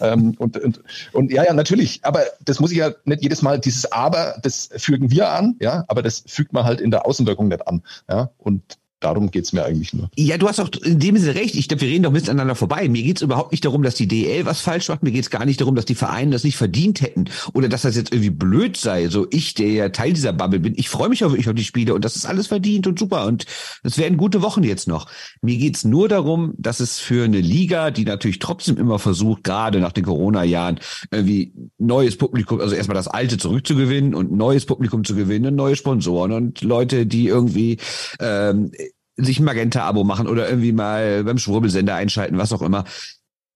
[0.01, 0.81] Ähm, und, und,
[1.13, 4.69] und ja, ja, natürlich, aber das muss ich ja nicht jedes Mal, dieses Aber, das
[4.75, 7.81] fügen wir an, ja, aber das fügt man halt in der Außenwirkung nicht an.
[8.09, 10.09] Ja, und Darum geht's mir eigentlich nur.
[10.15, 11.55] Ja, du hast auch in dem Sinne recht.
[11.55, 12.87] Ich glaube, wir reden doch miteinander vorbei.
[12.87, 15.03] Mir geht's überhaupt nicht darum, dass die DL was falsch macht.
[15.03, 17.95] Mir geht's gar nicht darum, dass die Vereine das nicht verdient hätten oder dass das
[17.97, 19.09] jetzt irgendwie blöd sei.
[19.09, 21.65] So ich, der ja Teil dieser Bubble bin, ich freue mich auch wirklich auf die
[21.65, 23.45] Spiele und das ist alles verdient und super und
[23.83, 25.11] es werden gute Wochen jetzt noch.
[25.41, 29.81] Mir geht's nur darum, dass es für eine Liga, die natürlich trotzdem immer versucht, gerade
[29.81, 30.79] nach den Corona-Jahren
[31.11, 36.31] irgendwie neues Publikum, also erstmal das alte zurückzugewinnen und neues Publikum zu gewinnen, neue Sponsoren
[36.31, 37.77] und Leute, die irgendwie
[38.19, 38.71] ähm,
[39.17, 42.85] sich ein Magenta-Abo machen oder irgendwie mal beim Schwurbelsender einschalten, was auch immer.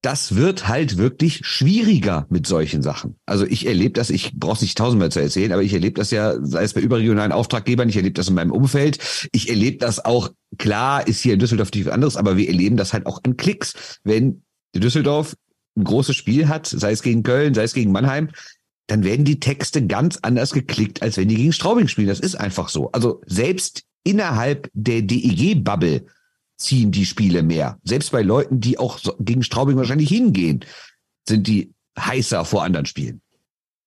[0.01, 3.17] Das wird halt wirklich schwieriger mit solchen Sachen.
[3.25, 6.35] Also ich erlebe das, ich brauche nicht tausendmal zu erzählen, aber ich erlebe das ja,
[6.41, 10.29] sei es bei überregionalen Auftraggebern, ich erlebe das in meinem Umfeld, ich erlebe das auch,
[10.57, 13.99] klar ist hier in Düsseldorf nichts anderes, aber wir erleben das halt auch an Klicks.
[14.05, 14.43] Wenn
[14.73, 15.35] Düsseldorf
[15.77, 18.29] ein großes Spiel hat, sei es gegen Köln, sei es gegen Mannheim,
[18.87, 22.07] dann werden die Texte ganz anders geklickt, als wenn die gegen Straubing spielen.
[22.07, 22.91] Das ist einfach so.
[22.91, 26.05] Also selbst innerhalb der DEG-Bubble
[26.57, 27.77] ziehen die Spiele mehr.
[27.83, 30.65] Selbst bei Leuten, die auch gegen Straubing wahrscheinlich hingehen,
[31.27, 33.21] sind die heißer vor anderen Spielen.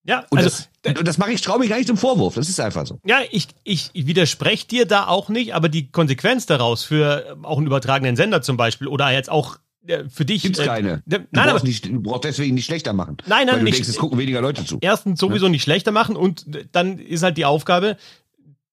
[0.05, 2.35] Ja, und also das, und das mache ich Straubing gar nicht zum Vorwurf.
[2.35, 2.99] Das ist einfach so.
[3.05, 7.67] Ja, ich, ich widerspreche dir da auch nicht, aber die Konsequenz daraus für auch einen
[7.67, 10.43] übertragenen Sender zum Beispiel oder jetzt auch äh, für dich.
[10.43, 11.03] Gibt's äh, keine.
[11.07, 13.17] Du, nein, brauchst nicht, du brauchst deswegen nicht schlechter machen.
[13.27, 13.77] Nein, nein, weil du nicht.
[13.77, 14.79] Denkst, es gucken weniger Leute zu.
[14.81, 15.51] Erstens sowieso ja?
[15.51, 17.97] nicht schlechter machen und dann ist halt die Aufgabe,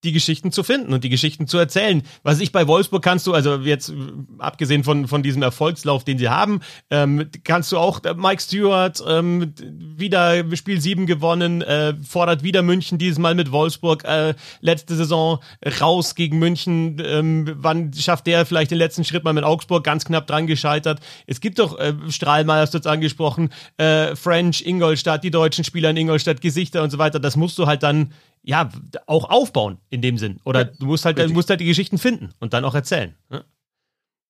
[0.03, 2.03] die Geschichten zu finden und die Geschichten zu erzählen.
[2.23, 3.93] Was ich bei Wolfsburg kannst du, also jetzt
[4.37, 9.03] abgesehen von, von diesem Erfolgslauf, den sie haben, ähm, kannst du auch äh, Mike Stewart
[9.05, 9.53] ähm,
[9.97, 15.39] wieder Spiel 7 gewonnen, äh, fordert wieder München dieses Mal mit Wolfsburg, äh, letzte Saison
[15.81, 20.05] raus gegen München, ähm, wann schafft der vielleicht den letzten Schritt mal mit Augsburg, ganz
[20.05, 21.01] knapp dran gescheitert.
[21.27, 25.89] Es gibt doch, äh, Strahlmeier hast du jetzt angesprochen, äh, French, Ingolstadt, die deutschen Spieler
[25.89, 28.13] in Ingolstadt, Gesichter und so weiter, das musst du halt dann
[28.49, 28.67] ja,
[29.05, 30.39] auch aufbauen in dem Sinn.
[30.43, 33.13] Oder ja, du musst halt, du musst halt die Geschichten finden und dann auch erzählen.
[33.29, 33.45] Ne?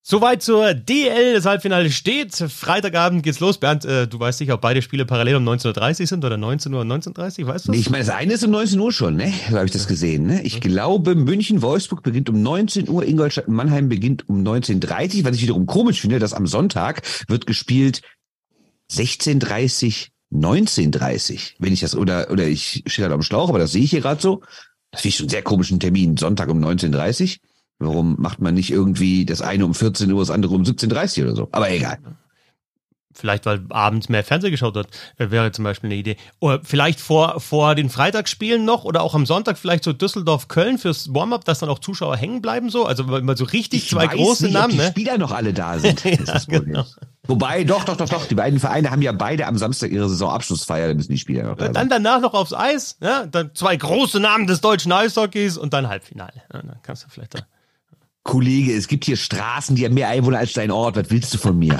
[0.02, 1.36] Soweit zur DL.
[1.36, 2.36] Das Halbfinale steht.
[2.36, 3.60] Freitagabend geht's los.
[3.60, 6.74] Bernd, äh, du weißt nicht, ob beide Spiele parallel um 19.30 Uhr sind oder 19
[6.74, 7.72] Uhr und 19.30 Uhr, weißt du?
[7.72, 9.32] Nee, ich meine, das eine ist um 19 Uhr schon, ne?
[9.50, 10.42] So habe ich das gesehen, ne?
[10.44, 15.66] Ich glaube, München-Wolfsburg beginnt um 19 Uhr, Ingolstadt-Mannheim beginnt um 19.30 Uhr, was ich wiederum
[15.66, 18.02] komisch finde, dass am Sonntag wird gespielt
[18.92, 23.84] 16.30 19.30, wenn ich das, oder, oder ich stehe halt am Schlauch, aber das sehe
[23.84, 24.42] ich hier gerade so.
[24.92, 27.40] Das finde ich schon einen sehr komischen Termin, Sonntag um 19.30.
[27.80, 31.36] Warum macht man nicht irgendwie das eine um 14 Uhr, das andere um 17.30 oder
[31.36, 31.50] so?
[31.52, 31.98] Aber egal.
[33.12, 36.16] Vielleicht, weil abends mehr Fernsehen geschaut wird, äh, wäre zum Beispiel eine Idee.
[36.40, 41.14] Oder vielleicht vor, vor den Freitagsspielen noch oder auch am Sonntag vielleicht so Düsseldorf-Köln fürs
[41.14, 42.86] Warm-up, dass dann auch Zuschauer hängen bleiben so.
[42.86, 44.66] Also mal so richtig ich zwei große nicht, Namen.
[44.66, 44.88] Ob die ne?
[44.90, 46.04] Spieler noch alle da sind.
[46.04, 46.16] ja,
[46.48, 46.86] genau.
[47.28, 48.26] Wobei, doch, doch, doch, doch.
[48.28, 51.58] Die beiden Vereine haben ja beide am Samstag ihre Saisonabschlussfeier, da müssen die Spieler noch
[51.58, 51.74] da sein.
[51.74, 55.90] Dann danach noch aufs Eis, ja, dann zwei große Namen des deutschen Eishockeys und dann
[55.90, 56.44] Halbfinale.
[56.54, 57.40] Ja, dann kannst du vielleicht da.
[58.30, 60.96] Kollege, es gibt hier Straßen, die haben mehr Einwohner als dein Ort.
[60.96, 61.80] Was willst du von mir?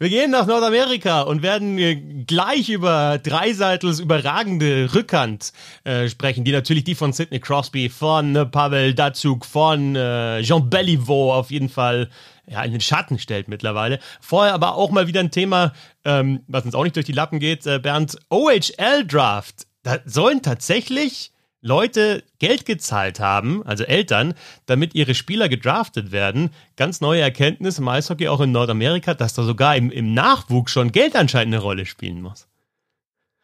[0.00, 5.52] Wir gehen nach Nordamerika und werden äh, gleich über Dreiseitels überragende Rückhand
[5.84, 10.68] äh, sprechen, die natürlich die von Sidney Crosby, von äh, Pavel Datsuk, von äh, Jean
[10.68, 12.10] Beliveau auf jeden Fall
[12.48, 14.00] ja, in den Schatten stellt mittlerweile.
[14.20, 15.72] Vorher aber auch mal wieder ein Thema,
[16.04, 19.68] ähm, was uns auch nicht durch die Lappen geht, äh, Bernd, OHL-Draft.
[19.84, 21.32] Da sollen tatsächlich
[21.62, 24.34] Leute Geld gezahlt haben, also Eltern,
[24.66, 26.50] damit ihre Spieler gedraftet werden.
[26.76, 30.92] Ganz neue Erkenntnis im Eishockey, auch in Nordamerika, dass da sogar im, im Nachwuchs schon
[30.92, 32.48] Geld anscheinend eine Rolle spielen muss.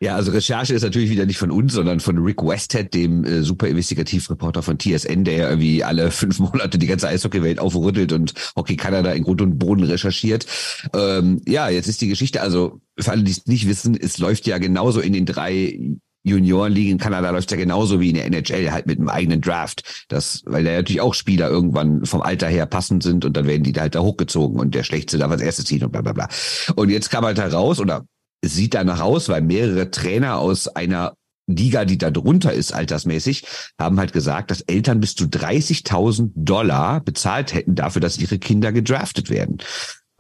[0.00, 3.42] Ja, also Recherche ist natürlich wieder nicht von uns, sondern von Rick Westhead, dem äh,
[3.42, 8.32] super Investigativreporter von TSN, der ja irgendwie alle fünf Monate die ganze Eishockeywelt aufrüttelt und
[8.54, 10.46] Hockey Kanada in Grund und Boden recherchiert.
[10.94, 14.46] Ähm, ja, jetzt ist die Geschichte, also für alle, die es nicht wissen, es läuft
[14.46, 18.70] ja genauso in den drei Juniorenliga in Kanada läuft ja genauso wie in der NHL,
[18.70, 20.04] halt mit einem eigenen Draft.
[20.08, 23.62] Das, weil da natürlich auch Spieler irgendwann vom Alter her passend sind und dann werden
[23.62, 26.12] die da halt da hochgezogen und der Schlechteste darf als erstes ziehen und bla bla
[26.12, 26.28] bla.
[26.76, 28.06] Und jetzt kam halt heraus, oder
[28.40, 31.14] es sieht danach aus, weil mehrere Trainer aus einer
[31.48, 33.44] Liga, die da drunter ist, altersmäßig,
[33.78, 38.70] haben halt gesagt, dass Eltern bis zu 30.000 Dollar bezahlt hätten dafür, dass ihre Kinder
[38.70, 39.58] gedraftet werden.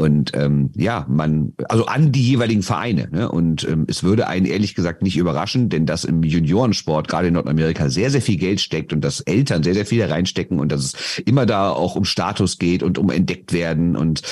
[0.00, 3.08] Und ähm, ja, man, also an die jeweiligen Vereine.
[3.10, 3.28] Ne?
[3.28, 7.34] Und ähm, es würde einen ehrlich gesagt nicht überraschen, denn dass im Juniorensport gerade in
[7.34, 10.84] Nordamerika sehr, sehr viel Geld steckt und dass Eltern sehr, sehr viel reinstecken und dass
[10.84, 14.22] es immer da auch um Status geht und um entdeckt werden und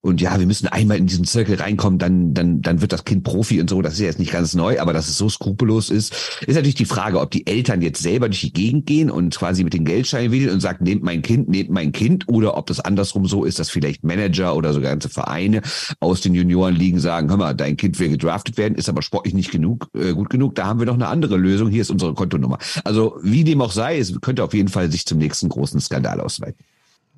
[0.00, 3.24] und ja, wir müssen einmal in diesen Zirkel reinkommen, dann, dann, dann wird das Kind
[3.24, 3.82] Profi und so.
[3.82, 6.14] Das ist ja jetzt nicht ganz neu, aber dass es so skrupellos ist,
[6.46, 9.64] ist natürlich die Frage, ob die Eltern jetzt selber durch die Gegend gehen und quasi
[9.64, 12.78] mit den Geldscheinen wedeln und sagen, nehmt mein Kind, nehmt mein Kind, oder ob das
[12.78, 15.62] andersrum so ist, dass vielleicht Manager oder so ganze Vereine
[15.98, 19.50] aus den Juniorenligen sagen, hör mal, dein Kind will gedraftet werden, ist aber sportlich nicht
[19.50, 20.54] genug, äh, gut genug.
[20.54, 21.70] Da haben wir noch eine andere Lösung.
[21.70, 22.58] Hier ist unsere Kontonummer.
[22.84, 26.20] Also wie dem auch sei, es könnte auf jeden Fall sich zum nächsten großen Skandal
[26.20, 26.64] ausweiten.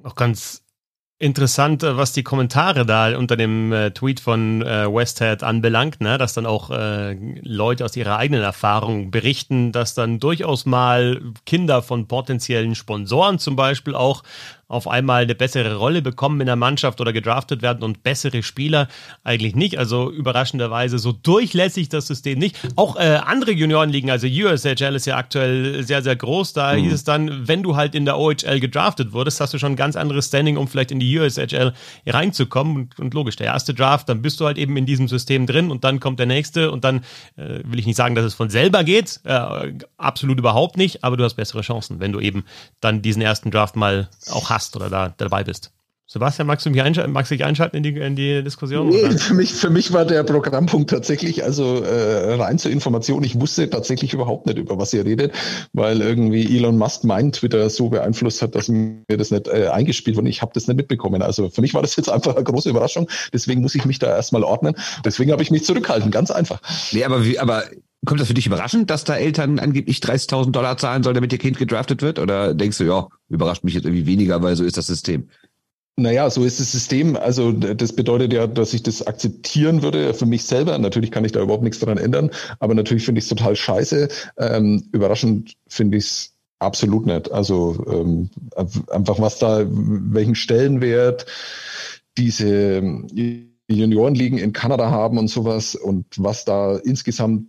[0.02, 0.62] Auch ganz
[1.20, 6.18] interessant, äh, was die Kommentare da unter dem äh, Tweet von äh, Westhead anbelangt, ne?
[6.18, 11.82] dass dann auch äh, Leute aus ihrer eigenen Erfahrung berichten, dass dann durchaus mal Kinder
[11.82, 14.24] von potenziellen Sponsoren zum Beispiel auch
[14.70, 18.86] auf einmal eine bessere Rolle bekommen in der Mannschaft oder gedraftet werden und bessere Spieler
[19.24, 19.78] eigentlich nicht.
[19.78, 22.56] Also überraschenderweise so durchlässig das System nicht.
[22.76, 26.52] Auch äh, andere Juniorenligen, also USHL ist ja aktuell sehr, sehr groß.
[26.52, 26.84] Da mhm.
[26.84, 29.76] hieß es dann, wenn du halt in der OHL gedraftet wurdest, hast du schon ein
[29.76, 31.74] ganz anderes Standing, um vielleicht in die USHL
[32.06, 32.76] reinzukommen.
[32.76, 35.72] Und, und logisch, der erste Draft, dann bist du halt eben in diesem System drin
[35.72, 36.98] und dann kommt der nächste und dann
[37.36, 39.18] äh, will ich nicht sagen, dass es von selber geht.
[39.24, 42.44] Äh, absolut überhaupt nicht, aber du hast bessere Chancen, wenn du eben
[42.80, 45.72] dann diesen ersten Draft mal auch hast hast oder da dabei bist.
[46.12, 48.88] Sebastian, magst du mich einschalten, magst du dich einschalten in die, in die Diskussion?
[48.88, 53.40] Nee, für mich, für mich war der Programmpunkt tatsächlich, also äh, rein zur Information, ich
[53.40, 55.32] wusste tatsächlich überhaupt nicht, über was ihr redet,
[55.72, 60.16] weil irgendwie Elon Musk mein Twitter so beeinflusst hat, dass mir das nicht äh, eingespielt
[60.16, 60.28] wurde.
[60.30, 61.22] Ich habe das nicht mitbekommen.
[61.22, 63.08] Also für mich war das jetzt einfach eine große Überraschung.
[63.32, 64.74] Deswegen muss ich mich da erstmal ordnen.
[65.04, 66.60] Deswegen habe ich mich zurückhalten, ganz einfach.
[66.90, 67.62] Nee, aber wie, aber
[68.06, 71.38] Kommt das für dich überraschend, dass da Eltern angeblich 30.000 Dollar zahlen sollen, damit ihr
[71.38, 72.18] Kind gedraftet wird?
[72.18, 75.28] Oder denkst du, ja, überrascht mich jetzt irgendwie weniger, weil so ist das System?
[75.96, 77.14] Naja, so ist das System.
[77.16, 80.78] Also das bedeutet ja, dass ich das akzeptieren würde für mich selber.
[80.78, 84.08] Natürlich kann ich da überhaupt nichts daran ändern, aber natürlich finde ich es total scheiße.
[84.38, 87.30] Ähm, überraschend finde ich es absolut nicht.
[87.30, 88.30] Also ähm,
[88.90, 91.26] einfach was da, welchen Stellenwert
[92.16, 92.82] diese
[93.68, 97.46] Juniorenligen in Kanada haben und sowas und was da insgesamt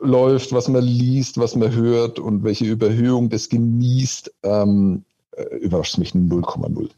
[0.00, 5.98] läuft, was man liest, was man hört und welche Überhöhung das genießt, ähm, äh, überrascht
[5.98, 6.90] mich 0,0.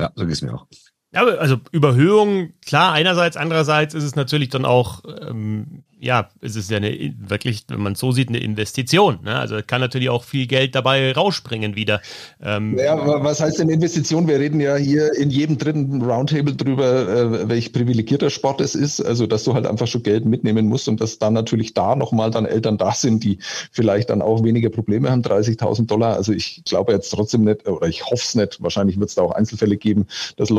[0.00, 0.66] Ja, so geht es mir auch.
[1.14, 6.68] Ja, also Überhöhung, klar, einerseits, andererseits ist es natürlich dann auch, ähm, ja, ist es
[6.68, 9.20] ja eine, wirklich, wenn man es so sieht, eine Investition.
[9.22, 9.38] Ne?
[9.38, 12.02] Also kann natürlich auch viel Geld dabei rausspringen wieder.
[12.42, 14.26] Ähm, ja, was heißt denn Investition?
[14.26, 19.00] Wir reden ja hier in jedem dritten Roundtable drüber, äh, welch privilegierter Sport es ist.
[19.00, 22.32] Also, dass du halt einfach schon Geld mitnehmen musst und dass dann natürlich da nochmal
[22.32, 23.38] dann Eltern da sind, die
[23.70, 26.16] vielleicht dann auch weniger Probleme haben, 30.000 Dollar.
[26.16, 29.22] Also ich glaube jetzt trotzdem nicht, oder ich hoffe es nicht, wahrscheinlich wird es da
[29.22, 30.50] auch Einzelfälle geben, dass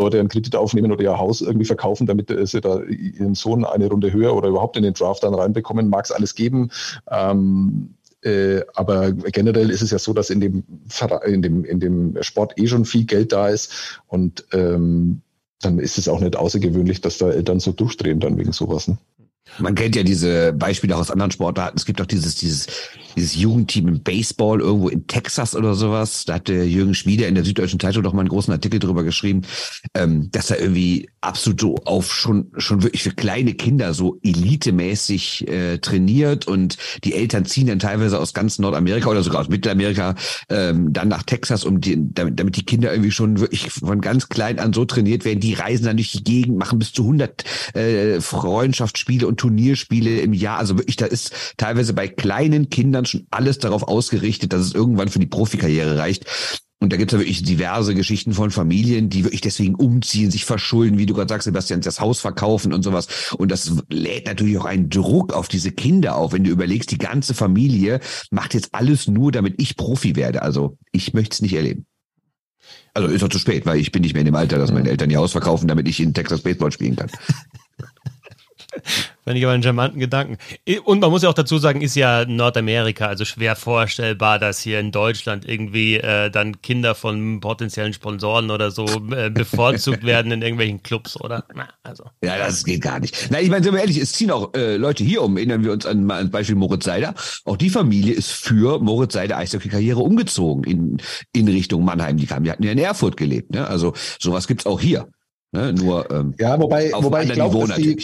[0.00, 3.88] Leute einen Kredit aufnehmen oder ihr Haus irgendwie verkaufen, damit sie da ihren Sohn eine
[3.88, 6.70] Runde höher oder überhaupt in den Draft dann reinbekommen, mag es alles geben.
[7.10, 10.64] Ähm, äh, aber generell ist es ja so, dass in dem,
[11.24, 15.22] in dem, in dem Sport eh schon viel Geld da ist und ähm,
[15.62, 18.88] dann ist es auch nicht außergewöhnlich, dass da Eltern so durchdrehen dann wegen sowas.
[18.88, 18.98] Ne?
[19.58, 21.76] Man kennt ja diese Beispiele auch aus anderen Sportarten.
[21.76, 22.66] Es gibt auch dieses, dieses,
[23.16, 26.24] dieses Jugendteam im Baseball irgendwo in Texas oder sowas.
[26.24, 29.04] Da hat der Jürgen Schmieder in der Süddeutschen Zeitung doch mal einen großen Artikel drüber
[29.04, 29.42] geschrieben,
[29.94, 35.48] ähm, dass da irgendwie absolut so auf schon schon wirklich für kleine Kinder so elitemäßig
[35.48, 40.14] äh, trainiert und die Eltern ziehen dann teilweise aus ganz Nordamerika oder sogar aus Mittelamerika
[40.48, 44.28] ähm, dann nach Texas, um die, damit, damit die Kinder irgendwie schon wirklich von ganz
[44.28, 45.40] klein an so trainiert werden.
[45.40, 50.32] Die reisen dann durch die Gegend, machen bis zu 100 äh, Freundschaftsspiele und Turnierspiele im
[50.32, 50.58] Jahr.
[50.58, 55.08] Also wirklich, da ist teilweise bei kleinen Kindern schon alles darauf ausgerichtet, dass es irgendwann
[55.08, 56.24] für die Profikarriere reicht.
[56.82, 60.46] Und da gibt es ja wirklich diverse Geschichten von Familien, die wirklich deswegen umziehen, sich
[60.46, 63.34] verschulden, wie du gerade sagst, Sebastian, das Haus verkaufen und sowas.
[63.36, 66.98] Und das lädt natürlich auch einen Druck auf diese Kinder auf, wenn du überlegst, die
[66.98, 70.40] ganze Familie macht jetzt alles nur, damit ich Profi werde.
[70.40, 71.84] Also ich möchte es nicht erleben.
[72.94, 74.88] Also ist doch zu spät, weil ich bin nicht mehr in dem Alter, dass meine
[74.88, 77.10] Eltern ihr Haus verkaufen, damit ich in Texas Baseball spielen kann.
[79.30, 80.38] Fände ich aber einen charmanten Gedanken.
[80.82, 84.80] Und man muss ja auch dazu sagen, ist ja Nordamerika, also schwer vorstellbar, dass hier
[84.80, 90.42] in Deutschland irgendwie äh, dann Kinder von potenziellen Sponsoren oder so äh, bevorzugt werden in
[90.42, 91.44] irgendwelchen Clubs, oder?
[91.54, 92.02] Na, also.
[92.24, 93.28] Ja, das geht gar nicht.
[93.30, 95.36] Na, ich meine, sind wir ehrlich, es ziehen auch äh, Leute hier um.
[95.36, 97.14] Erinnern wir uns an, mal Beispiel Moritz Seider.
[97.44, 100.96] Auch die Familie ist für Moritz Seider Eishockey-Karriere umgezogen in,
[101.32, 102.16] in Richtung Mannheim.
[102.16, 103.52] Die kamen, die hatten ja in Erfurt gelebt.
[103.52, 103.64] Ne?
[103.64, 105.06] Also sowas gibt's auch hier.
[105.52, 105.72] Ne?
[105.72, 107.96] Nur ähm, ja, wobei, wobei ich glaube, dass die,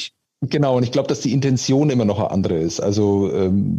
[0.43, 2.81] Genau, und ich glaube, dass die Intention immer noch eine andere ist.
[2.81, 3.79] Also ähm,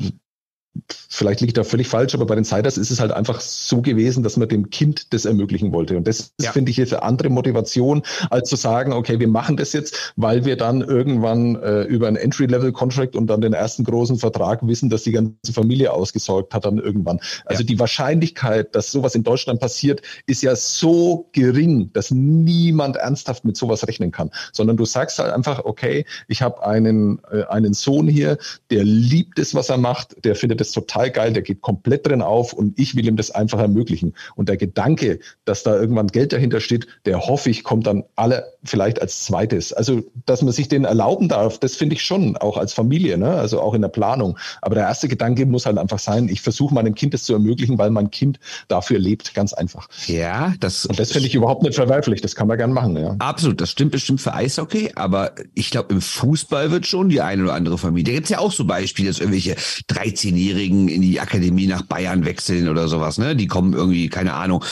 [1.10, 4.24] vielleicht liegt da völlig falsch, aber bei den Siders ist es halt einfach so gewesen,
[4.24, 5.98] dass man dem Kind das ermöglichen wollte.
[5.98, 6.52] Und das ja.
[6.52, 10.46] finde ich jetzt eine andere Motivation, als zu sagen, okay, wir machen das jetzt, weil
[10.46, 15.04] wir dann irgendwann äh, über einen Entry-Level-Contract und dann den ersten großen Vertrag wissen, dass
[15.04, 17.20] die ganze Familie ausgesorgt hat dann irgendwann.
[17.46, 17.68] Also ja.
[17.68, 23.58] die Wahrscheinlichkeit, dass sowas in Deutschland passiert, ist ja so gering, dass niemand ernsthaft mit
[23.58, 24.32] sowas rechnen kann.
[24.54, 28.38] Sondern du sagst halt einfach, okay, ich habe einen, äh, einen Sohn hier,
[28.70, 32.22] der liebt es, was er macht, der findet es total geil, der geht komplett drin
[32.22, 34.14] auf und ich will ihm das einfach ermöglichen.
[34.36, 38.57] Und der Gedanke, dass da irgendwann Geld dahinter steht, der hoffe ich, kommt dann alle
[38.68, 39.74] vielleicht als zweites.
[39.74, 43.30] Also, dass man sich den erlauben darf, das finde ich schon, auch als Familie, ne?
[43.30, 44.38] also auch in der Planung.
[44.62, 47.78] Aber der erste Gedanke muss halt einfach sein, ich versuche meinem Kind das zu ermöglichen,
[47.78, 49.88] weil mein Kind dafür lebt, ganz einfach.
[50.08, 50.86] Ja, das.
[50.86, 53.16] Und das finde ich überhaupt nicht verwerflich, das kann man gern machen, ja.
[53.20, 57.44] Absolut, das stimmt bestimmt für Eishockey, aber ich glaube, im Fußball wird schon die eine
[57.44, 58.06] oder andere Familie.
[58.06, 59.56] Da gibt es ja auch so Beispiele, dass irgendwelche
[59.90, 63.36] 13-Jährigen Jährigen in die Akademie nach Bayern wechseln oder sowas, ne?
[63.36, 64.64] Die kommen irgendwie, keine Ahnung.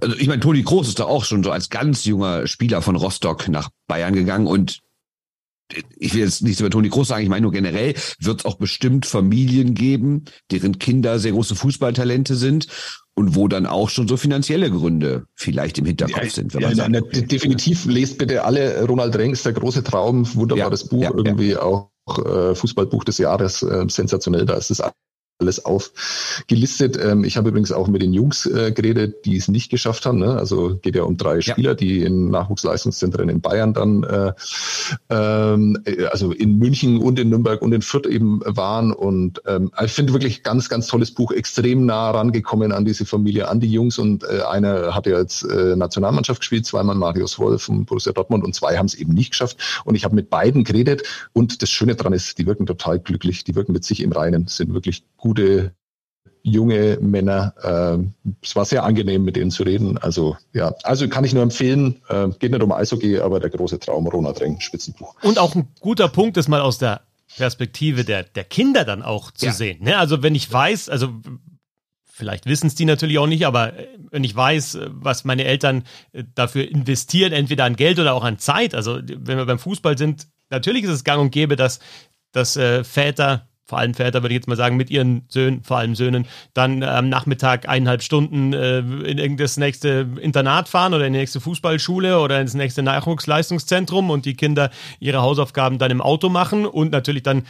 [0.00, 2.96] Also ich meine, Toni Kroos ist da auch schon so als ganz junger Spieler von
[2.96, 4.80] Rostock nach Bayern gegangen und
[5.98, 8.56] ich will jetzt nichts über Toni Kroos sagen, ich meine nur generell wird es auch
[8.56, 12.66] bestimmt Familien geben, deren Kinder sehr große Fußballtalente sind
[13.14, 16.54] und wo dann auch schon so finanzielle Gründe vielleicht im Hinterkopf ja, sind.
[16.54, 17.22] Wenn man ja, sagt, okay.
[17.22, 22.54] definitiv lest bitte alle Ronald Rengs, der große Traum, wunderbares ja, Buch, irgendwie auch äh,
[22.54, 24.80] Fußballbuch des Jahres, äh, sensationell, da ist es
[25.40, 26.98] alles aufgelistet.
[27.02, 30.18] Ähm, ich habe übrigens auch mit den Jungs äh, geredet, die es nicht geschafft haben.
[30.18, 30.36] Ne?
[30.36, 31.74] Also geht ja um drei Spieler, ja.
[31.74, 34.32] die in Nachwuchsleistungszentren in Bayern dann, äh,
[35.08, 38.92] ähm, äh, also in München und in Nürnberg und in Fürth eben waren.
[38.92, 43.48] Und ähm, ich finde wirklich ganz, ganz tolles Buch, extrem nah rangekommen an diese Familie,
[43.48, 43.98] an die Jungs.
[43.98, 48.44] Und äh, einer hat ja jetzt äh, Nationalmannschaft gespielt, zweimal Marius Wolf von Borussia Dortmund
[48.44, 49.82] und zwei haben es eben nicht geschafft.
[49.84, 51.02] Und ich habe mit beiden geredet.
[51.32, 54.46] Und das Schöne dran ist, die wirken total glücklich, die wirken mit sich im Reinen,
[54.46, 55.74] sind wirklich gut gute
[56.42, 57.54] junge Männer.
[57.62, 59.96] Äh, es war sehr angenehm, mit denen zu reden.
[59.98, 62.02] Also ja, also kann ich nur empfehlen.
[62.08, 65.14] Äh, geht nicht um Eishockey, aber der große Traum Ronald Reng, Spitzenbuch.
[65.22, 67.02] Und auch ein guter Punkt ist mal aus der
[67.36, 69.52] Perspektive der, der Kinder dann auch zu ja.
[69.52, 69.84] sehen.
[69.84, 69.98] Ne?
[69.98, 71.10] Also wenn ich weiß, also
[72.10, 75.44] vielleicht wissen es die natürlich auch nicht, aber äh, wenn ich weiß, äh, was meine
[75.44, 79.60] Eltern äh, dafür investieren, entweder an Geld oder auch an Zeit, also wenn wir beim
[79.60, 81.78] Fußball sind, natürlich ist es gang und gäbe, dass,
[82.32, 85.78] dass äh, Väter vor allem Väter würde ich jetzt mal sagen, mit ihren Söhnen, vor
[85.78, 91.12] allem Söhnen, dann am Nachmittag eineinhalb Stunden äh, in irgendein nächste Internat fahren oder in
[91.12, 96.28] die nächste Fußballschule oder ins nächste Nachwuchsleistungszentrum und die Kinder ihre Hausaufgaben dann im Auto
[96.28, 97.44] machen und natürlich dann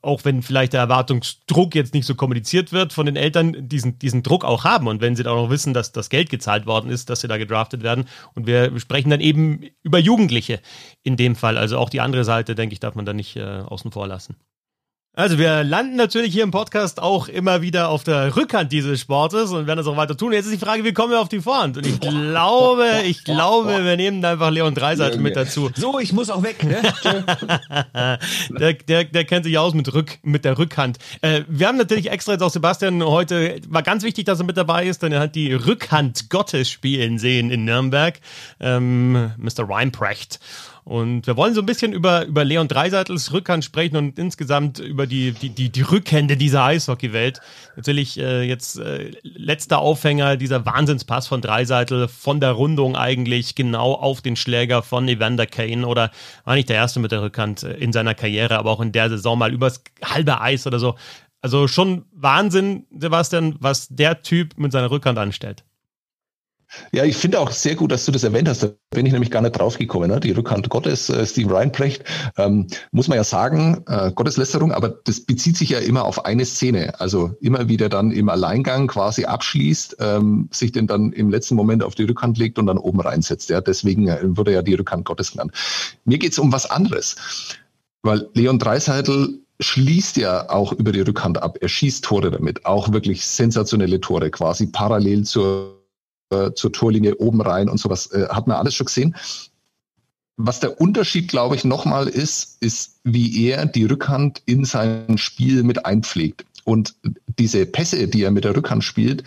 [0.00, 4.22] auch wenn vielleicht der Erwartungsdruck jetzt nicht so kommuniziert wird von den Eltern, diesen, diesen
[4.22, 4.86] Druck auch haben.
[4.86, 7.28] Und wenn sie dann auch noch wissen, dass das Geld gezahlt worden ist, dass sie
[7.28, 8.04] da gedraftet werden.
[8.34, 10.60] Und wir sprechen dann eben über Jugendliche
[11.02, 11.58] in dem Fall.
[11.58, 14.36] Also auch die andere Seite, denke ich, darf man da nicht äh, außen vor lassen.
[15.18, 19.50] Also wir landen natürlich hier im Podcast auch immer wieder auf der Rückhand dieses Sportes
[19.50, 20.34] und werden das auch weiter tun.
[20.34, 21.78] Jetzt ist die Frage, wie kommen wir auf die Vorhand?
[21.78, 25.70] Und ich glaube, ich glaube, wir nehmen da einfach Leon Dreiseitel mit dazu.
[25.74, 26.62] So, ich muss auch weg.
[26.62, 26.82] Ne?
[28.50, 30.98] der, der, der kennt sich aus mit, Rück, mit der Rückhand.
[31.22, 34.58] Äh, wir haben natürlich extra jetzt auch Sebastian heute, war ganz wichtig, dass er mit
[34.58, 38.20] dabei ist, denn er hat die Rückhand Gottes spielen sehen in Nürnberg.
[38.60, 39.66] Ähm, Mr.
[39.66, 40.40] Reinprecht.
[40.86, 45.08] Und wir wollen so ein bisschen über, über Leon Dreiseitels Rückhand sprechen und insgesamt über
[45.08, 47.40] die, die, die, die Rückhände dieser Eishockeywelt.
[47.74, 53.94] Natürlich äh, jetzt äh, letzter Aufhänger, dieser Wahnsinnspass von Dreiseitel, von der Rundung eigentlich genau
[53.94, 56.12] auf den Schläger von Evander Kane oder
[56.44, 59.08] war nicht der erste mit der Rückhand äh, in seiner Karriere, aber auch in der
[59.08, 60.94] Saison mal übers halbe Eis oder so.
[61.42, 65.64] Also schon Wahnsinn, Sebastian, was der Typ mit seiner Rückhand anstellt.
[66.92, 68.62] Ja, ich finde auch sehr gut, dass du das erwähnt hast.
[68.62, 70.10] Da bin ich nämlich gar nicht drauf gekommen.
[70.10, 70.20] Ne?
[70.20, 72.04] Die Rückhand Gottes, äh, Steve Reinprecht,
[72.36, 76.44] ähm, muss man ja sagen, äh, Gotteslästerung, aber das bezieht sich ja immer auf eine
[76.44, 76.98] Szene.
[76.98, 81.82] Also immer wieder dann im Alleingang quasi abschließt, ähm, sich den dann im letzten Moment
[81.82, 83.48] auf die Rückhand legt und dann oben reinsetzt.
[83.48, 83.60] Ja?
[83.60, 85.52] Deswegen äh, wurde ja die Rückhand Gottes genannt.
[86.04, 87.16] Mir geht's um was anderes.
[88.02, 91.58] Weil Leon Dreiseitel schließt ja auch über die Rückhand ab.
[91.60, 95.75] Er schießt Tore damit, auch wirklich sensationelle Tore, quasi parallel zur
[96.30, 99.16] äh, zur Torlinie oben rein und sowas, äh, hat man alles schon gesehen.
[100.36, 105.62] Was der Unterschied, glaube ich, nochmal ist, ist, wie er die Rückhand in sein Spiel
[105.62, 106.44] mit einpflegt.
[106.64, 106.94] Und
[107.38, 109.24] diese Pässe, die er mit der Rückhand spielt,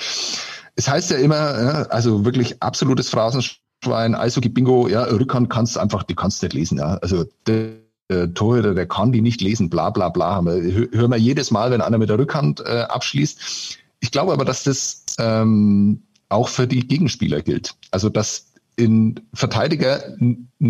[0.75, 6.03] es heißt ja immer, also wirklich absolutes Phrasenschwein, Eishockey Bingo, ja, Rückhand kannst du einfach,
[6.03, 6.97] die kannst du nicht lesen, ja.
[6.97, 7.71] Also der,
[8.09, 10.41] der Torhüter, der kann die nicht lesen, bla bla bla.
[10.43, 13.77] Hören wir jedes Mal, wenn einer mit der Rückhand äh, abschließt.
[13.99, 17.75] Ich glaube aber, dass das ähm, auch für die Gegenspieler gilt.
[17.91, 20.15] Also dass in Verteidiger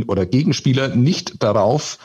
[0.08, 2.00] oder Gegenspieler nicht darauf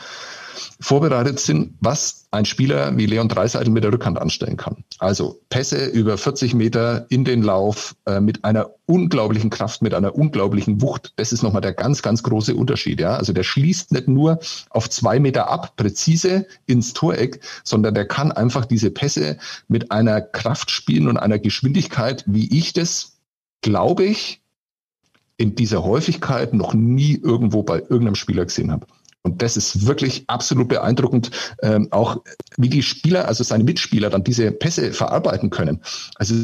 [0.79, 4.83] vorbereitet sind, was ein Spieler wie Leon Dreiseitel mit der Rückhand anstellen kann.
[4.99, 10.15] Also Pässe über 40 Meter in den Lauf äh, mit einer unglaublichen Kraft, mit einer
[10.15, 11.13] unglaublichen Wucht.
[11.15, 12.99] Das ist nochmal der ganz, ganz große Unterschied.
[12.99, 13.15] Ja?
[13.15, 14.39] Also der schließt nicht nur
[14.69, 19.37] auf zwei Meter ab, präzise ins Toreck, sondern der kann einfach diese Pässe
[19.67, 23.14] mit einer Kraft spielen und einer Geschwindigkeit, wie ich das
[23.61, 24.41] glaube ich,
[25.37, 28.87] in dieser Häufigkeit noch nie irgendwo bei irgendeinem Spieler gesehen habe.
[29.21, 31.31] Und das ist wirklich absolut beeindruckend,
[31.63, 32.21] ähm, auch
[32.57, 35.81] wie die Spieler, also seine Mitspieler, dann diese Pässe verarbeiten können.
[36.15, 36.35] Also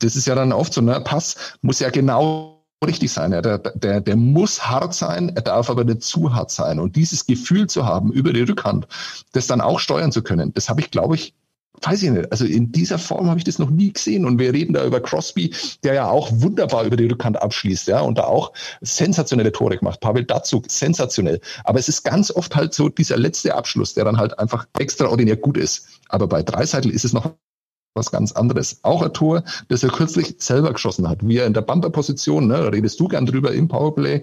[0.00, 3.32] das ist ja dann oft so, ne, Pass muss ja genau richtig sein.
[3.32, 6.78] Ja, der, der, der muss hart sein, er darf aber nicht zu hart sein.
[6.78, 8.86] Und dieses Gefühl zu haben über die Rückhand,
[9.32, 11.34] das dann auch steuern zu können, das habe ich, glaube ich,
[11.82, 14.24] weiß ich nicht, also in dieser Form habe ich das noch nie gesehen.
[14.24, 15.54] Und wir reden da über Crosby,
[15.84, 20.00] der ja auch wunderbar über die Rückhand abschließt, ja, und da auch sensationelle Tore gemacht.
[20.00, 21.40] Pavel Datsuk, sensationell.
[21.64, 25.36] Aber es ist ganz oft halt so dieser letzte Abschluss, der dann halt einfach extraordinär
[25.36, 25.88] gut ist.
[26.08, 27.32] Aber bei Dreiseitel ist es noch
[27.96, 28.78] was ganz anderes.
[28.82, 31.26] Auch ein Tor, das er kürzlich selber geschossen hat.
[31.26, 34.22] Wie er in der Bumper-Position, ne, da redest du gern drüber im Powerplay,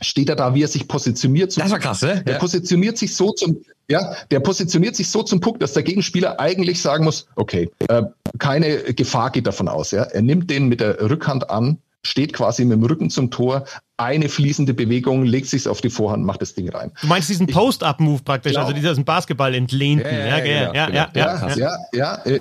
[0.00, 1.52] steht er da, wie er sich positioniert.
[1.52, 2.22] Zum, das war krass, ne?
[2.24, 2.38] Der ja.
[2.38, 6.80] positioniert sich so zum, ja, der positioniert sich so zum Puck, dass der Gegenspieler eigentlich
[6.80, 8.02] sagen muss, okay, äh,
[8.38, 9.90] keine Gefahr geht davon aus.
[9.90, 13.64] Ja, er nimmt den mit der Rückhand an, steht quasi mit dem Rücken zum Tor,
[13.96, 16.92] eine fließende Bewegung, legt sich auf die Vorhand, macht das Ding rein.
[17.00, 20.06] Du meinst diesen Post-Up-Move praktisch, glaub, also diesen Basketball entlehnten.
[20.06, 22.40] Ja, ja, ja, ja, ja, ja, ja, ja, äh,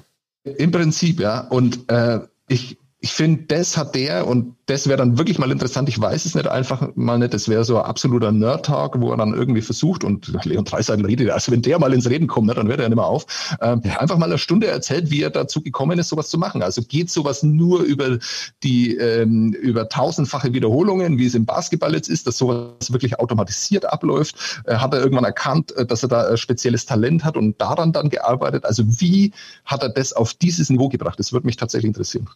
[0.58, 1.42] im Prinzip, ja.
[1.42, 5.90] Und äh, ich, ich finde, das hat der und das wäre dann wirklich mal interessant.
[5.90, 7.34] Ich weiß es nicht einfach mal nicht.
[7.34, 11.32] Das wäre so ein absoluter Nerd-Talk, wo er dann irgendwie versucht und Leon Dreiseitel redet.
[11.32, 13.26] Also wenn der mal ins Reden kommt, ne, dann wird er ja nicht mehr auf.
[13.62, 14.00] Ähm, ja.
[14.00, 16.62] Einfach mal eine Stunde erzählt, wie er dazu gekommen ist, sowas zu machen.
[16.62, 18.20] Also geht sowas nur über
[18.62, 23.92] die ähm, über tausendfache Wiederholungen, wie es im Basketball jetzt ist, dass sowas wirklich automatisiert
[23.92, 24.62] abläuft.
[24.66, 27.92] Äh, hat er irgendwann erkannt, äh, dass er da ein spezielles Talent hat und daran
[27.92, 28.66] dann gearbeitet?
[28.66, 29.32] Also wie
[29.66, 31.18] hat er das auf dieses Niveau gebracht?
[31.18, 32.30] Das würde mich tatsächlich interessieren.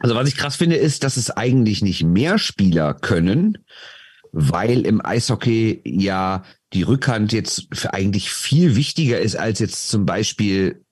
[0.00, 3.58] Also was ich krass finde, ist, dass es eigentlich nicht mehr Spieler können,
[4.32, 6.42] weil im Eishockey ja
[6.72, 10.84] die Rückhand jetzt für eigentlich viel wichtiger ist als jetzt zum Beispiel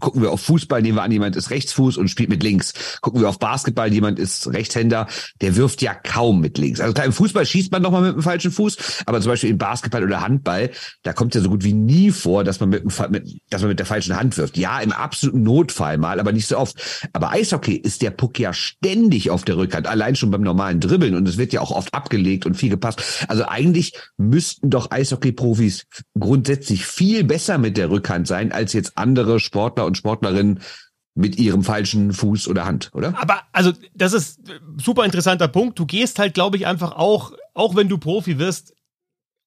[0.00, 2.72] Gucken wir auf Fußball, nehmen wir an, jemand ist Rechtsfuß und spielt mit links.
[3.02, 5.06] Gucken wir auf Basketball, jemand ist Rechtshänder,
[5.40, 6.80] der wirft ja kaum mit links.
[6.80, 9.58] Also klar, im Fußball schießt man nochmal mit dem falschen Fuß, aber zum Beispiel im
[9.58, 10.70] Basketball oder Handball,
[11.02, 13.78] da kommt ja so gut wie nie vor, dass man mit, mit, dass man mit
[13.78, 14.56] der falschen Hand wirft.
[14.56, 17.08] Ja, im absoluten Notfall mal, aber nicht so oft.
[17.12, 21.14] Aber Eishockey ist der Puck ja ständig auf der Rückhand, allein schon beim normalen Dribbeln
[21.14, 23.26] und es wird ja auch oft abgelegt und viel gepasst.
[23.28, 25.84] Also eigentlich müssten doch Eishockey-Profis
[26.18, 30.60] grundsätzlich viel besser mit der Rückhand sein als jetzt andere Sportler Sportler und Sportlerinnen
[31.14, 33.14] mit ihrem falschen Fuß oder Hand, oder?
[33.20, 34.40] Aber also das ist
[34.82, 35.78] super interessanter Punkt.
[35.78, 38.74] Du gehst halt, glaube ich, einfach auch, auch wenn du Profi wirst,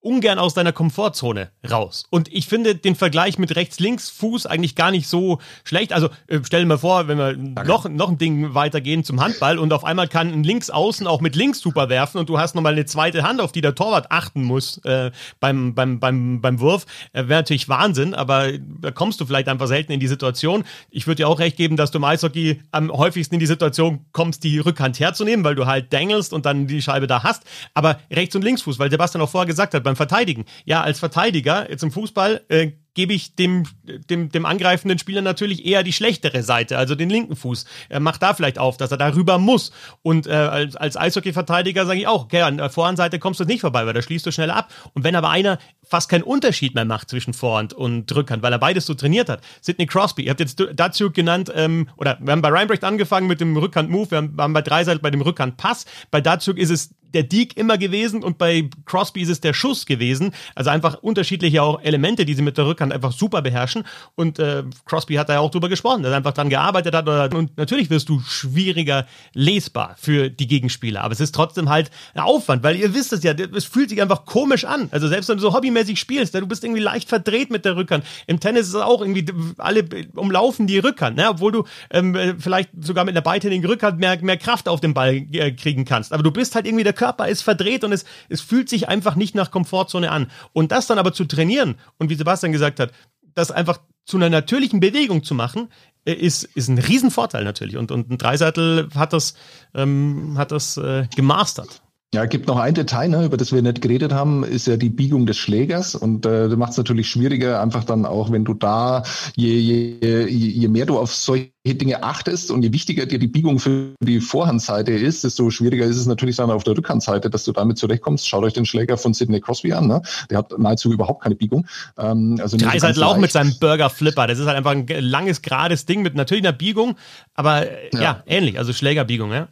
[0.05, 2.05] ungern aus deiner Komfortzone raus.
[2.11, 5.91] Und ich finde den Vergleich mit Rechts-Links-Fuß eigentlich gar nicht so schlecht.
[5.93, 9.57] Also äh, stell dir mal vor, wenn wir noch, noch ein Ding weitergehen zum Handball
[9.57, 12.73] und auf einmal kann ein Linksaußen auch mit links super werfen und du hast nochmal
[12.73, 16.85] eine zweite Hand, auf die der Torwart achten muss äh, beim, beim, beim, beim Wurf.
[17.11, 18.51] Äh, Wäre natürlich Wahnsinn, aber
[18.81, 20.63] da kommst du vielleicht einfach selten in die Situation.
[20.91, 24.05] Ich würde dir auch recht geben, dass du im Eishockey am häufigsten in die Situation
[24.11, 27.43] kommst, die Rückhand herzunehmen, weil du halt dangelst und dann die Scheibe da hast.
[27.73, 30.45] Aber Rechts- und Linksfuß, weil Sebastian auch vorher gesagt hat, beim Verteidigen.
[30.65, 35.65] Ja, als Verteidiger, jetzt im Fußball, äh, gebe ich dem, dem, dem angreifenden Spieler natürlich
[35.65, 37.65] eher die schlechtere Seite, also den linken Fuß.
[37.89, 39.71] Er macht da vielleicht auf, dass er darüber muss.
[40.01, 43.61] Und äh, als, als Eishockey-Verteidiger sage ich auch, okay, an der Vorhandseite kommst du nicht
[43.61, 44.73] vorbei, weil da schließt du schnell ab.
[44.93, 48.59] Und wenn aber einer fast keinen Unterschied mehr macht zwischen Vorhand und Rückhand, weil er
[48.59, 49.41] beides so trainiert hat.
[49.61, 53.41] Sidney Crosby, ihr habt jetzt dazu genannt, ähm, oder wir haben bei Reinbrecht angefangen mit
[53.41, 55.85] dem Rückhand-Move, wir haben, bei Dreiseit bei dem Rückhand-Pass.
[56.11, 59.85] Bei Datsuk ist es der Deke immer gewesen und bei Crosby ist es der Schuss
[59.85, 60.33] gewesen.
[60.53, 63.83] Also einfach unterschiedliche auch Elemente, die sie mit der Rückhand einfach super beherrschen.
[64.15, 67.33] Und äh, Crosby hat da ja auch drüber gesprochen, dass er einfach dran gearbeitet hat.
[67.33, 71.01] Und natürlich wirst du schwieriger lesbar für die Gegenspieler.
[71.03, 74.01] Aber es ist trotzdem halt ein Aufwand, weil ihr wisst es ja, es fühlt sich
[74.01, 74.89] einfach komisch an.
[74.91, 78.05] Also selbst wenn du so hobbymäßig spielst, du bist irgendwie leicht verdreht mit der Rückhand.
[78.27, 79.25] Im Tennis ist es auch irgendwie,
[79.57, 79.85] alle
[80.15, 81.29] umlaufen die Rückhand, ne?
[81.29, 85.25] obwohl du ähm, vielleicht sogar mit einer beidhändigen Rückhand mehr, mehr Kraft auf den Ball
[85.31, 86.11] äh, kriegen kannst.
[86.11, 89.15] Aber du bist halt irgendwie der Körper ist verdreht und es, es fühlt sich einfach
[89.15, 90.31] nicht nach Komfortzone an.
[90.53, 92.91] Und das dann aber zu trainieren und wie Sebastian gesagt hat,
[93.33, 95.69] das einfach zu einer natürlichen Bewegung zu machen,
[96.05, 97.77] äh, ist, ist ein Riesenvorteil natürlich.
[97.77, 99.35] Und, und ein Dreiseitel hat das,
[99.73, 101.81] ähm, hat das äh, gemastert.
[102.15, 104.89] Ja, gibt noch ein Detail, ne, über das wir nicht geredet haben, ist ja die
[104.89, 108.53] Biegung des Schlägers und äh, das macht es natürlich schwieriger, einfach dann auch, wenn du
[108.53, 109.03] da,
[109.35, 113.59] je, je, je mehr du auf solche Dinge achtest und je wichtiger dir die Biegung
[113.59, 117.51] für die Vorhandseite ist, desto schwieriger ist es natürlich dann auf der Rückhandseite, dass du
[117.51, 118.25] damit zurechtkommst.
[118.25, 120.01] Schaut euch den Schläger von Sidney Crosby an, ne?
[120.29, 121.67] der hat nahezu überhaupt keine Biegung.
[121.97, 125.41] Ähm, also ist halt Lauch mit seinem Burger Flipper, das ist halt einfach ein langes,
[125.41, 126.95] gerades Ding mit natürlich einer Biegung,
[127.33, 129.49] aber ja, ja ähnlich, also Schlägerbiegung, ja.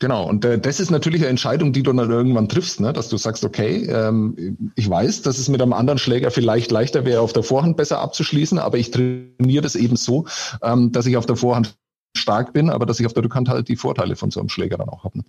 [0.00, 2.92] Genau, und äh, das ist natürlich eine Entscheidung, die du dann irgendwann triffst, ne?
[2.92, 7.04] dass du sagst, okay, ähm, ich weiß, dass es mit einem anderen Schläger vielleicht leichter
[7.04, 10.26] wäre, auf der Vorhand besser abzuschließen, aber ich trainiere das eben so,
[10.62, 11.76] ähm, dass ich auf der Vorhand
[12.16, 14.78] stark bin, aber dass ich auf der Rückhand halt die Vorteile von so einem Schläger
[14.78, 15.18] dann auch habe.
[15.18, 15.24] Ne?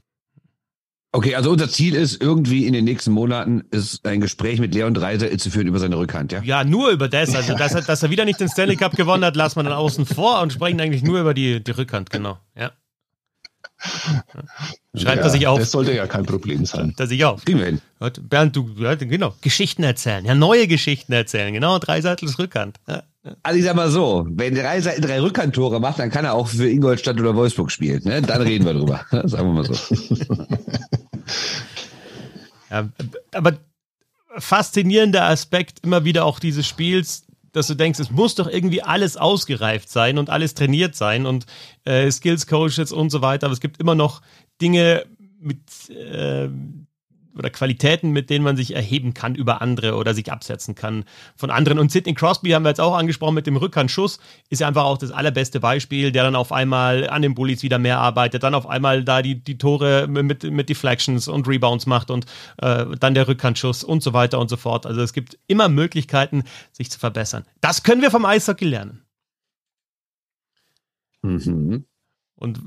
[1.12, 4.94] Okay, also unser Ziel ist irgendwie in den nächsten Monaten ist ein Gespräch mit Leon
[4.94, 6.44] Dreiser zu führen über seine Rückhand, ja?
[6.44, 7.34] Ja, nur über das.
[7.34, 9.74] Also, dass er, dass er wieder nicht den Stanley Cup gewonnen hat, lassen wir dann
[9.74, 12.38] außen vor und sprechen eigentlich nur über die, die Rückhand, genau.
[12.56, 12.74] Ja.
[14.96, 15.60] Schreibt ja, er sich auf.
[15.60, 16.88] Das sollte ja kein Problem sein.
[16.88, 17.46] Schreibt er sich auf.
[17.46, 17.82] Kriegen wir hin.
[18.22, 19.34] Bernd, du, genau.
[19.42, 20.26] Geschichten erzählen.
[20.26, 21.54] Ja, neue Geschichten erzählen.
[21.54, 22.78] Genau, drei Seitels Rückhand.
[22.88, 23.04] Ja.
[23.44, 26.70] Also ich sag mal so, wenn drei drei Rückhandtore macht, dann kann er auch für
[26.70, 28.02] Ingolstadt oder Wolfsburg spielen.
[28.04, 28.22] Ne?
[28.22, 29.06] Dann reden wir drüber.
[29.12, 29.96] Sagen wir mal so.
[32.72, 32.90] ja,
[33.34, 33.58] aber
[34.38, 39.18] faszinierender Aspekt immer wieder auch dieses Spiels, dass du denkst, es muss doch irgendwie alles
[39.18, 41.46] ausgereift sein und alles trainiert sein und
[41.86, 43.48] äh, Skills Coaches und so weiter.
[43.48, 44.22] Aber es gibt immer noch
[44.62, 45.06] Dinge
[45.40, 46.50] mit äh,
[47.38, 51.06] oder Qualitäten, mit denen man sich erheben kann über andere oder sich absetzen kann
[51.36, 51.80] von anderen.
[51.80, 54.20] Und Sidney Crosby haben wir jetzt auch angesprochen mit dem Rückhandschuss,
[54.50, 57.80] ist ja einfach auch das allerbeste Beispiel, der dann auf einmal an den Bullies wieder
[57.80, 62.12] mehr arbeitet, dann auf einmal da die, die Tore mit, mit Deflections und Rebounds macht
[62.12, 62.26] und
[62.58, 64.86] äh, dann der Rückhandschuss und so weiter und so fort.
[64.86, 67.46] Also es gibt immer Möglichkeiten, sich zu verbessern.
[67.62, 69.04] Das können wir vom Eishockey lernen.
[71.22, 71.86] Mhm.
[72.36, 72.62] Und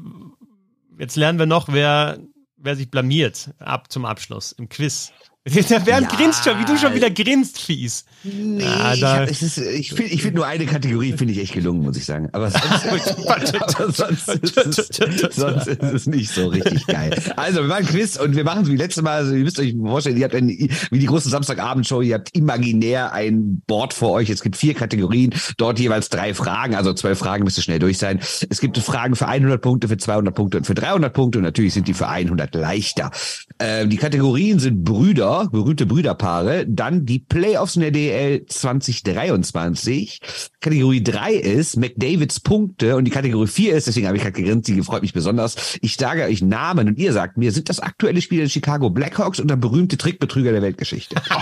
[0.98, 2.18] jetzt lernen wir noch, wer
[2.62, 5.12] wer sich blamiert ab zum Abschluss im Quiz.
[5.70, 6.18] Der Bernd ja.
[6.18, 8.04] grinst schon, wie du schon wieder grinst, fies.
[8.22, 11.40] Nee, ja, ich, hab, es ist, ich finde ich find nur eine Kategorie finde ich
[11.40, 12.28] echt gelungen, muss ich sagen.
[12.30, 13.46] Aber sonst, aber
[13.92, 17.20] sonst, ist es, sonst ist es nicht so richtig geil.
[17.34, 19.16] Also, wir machen Quiz und wir machen es wie letztes Mal.
[19.16, 23.12] Also, ihr müsst euch vorstellen, ihr habt ein, wie die große Samstagabendshow, ihr habt imaginär
[23.12, 24.30] ein Board vor euch.
[24.30, 26.76] Es gibt vier Kategorien, dort jeweils drei Fragen.
[26.76, 28.20] Also zwölf Fragen müsste schnell durch sein.
[28.48, 31.38] Es gibt Fragen für 100 Punkte, für 200 Punkte und für 300 Punkte.
[31.38, 33.10] Und natürlich sind die für 100 leichter.
[33.58, 36.66] Ähm, die Kategorien sind Brüder, berühmte Brüderpaare.
[36.66, 40.20] Dann die Playoffs in der DL 2023.
[40.60, 44.68] Kategorie 3 ist McDavids Punkte und die Kategorie 4 ist, deswegen habe ich gerade gegrinst,
[44.68, 45.78] die freut mich besonders.
[45.80, 49.40] Ich sage euch Namen und ihr sagt mir, sind das aktuelle Spiele der Chicago Blackhawks
[49.40, 51.16] oder berühmte Trickbetrüger der Weltgeschichte?
[51.26, 51.32] ich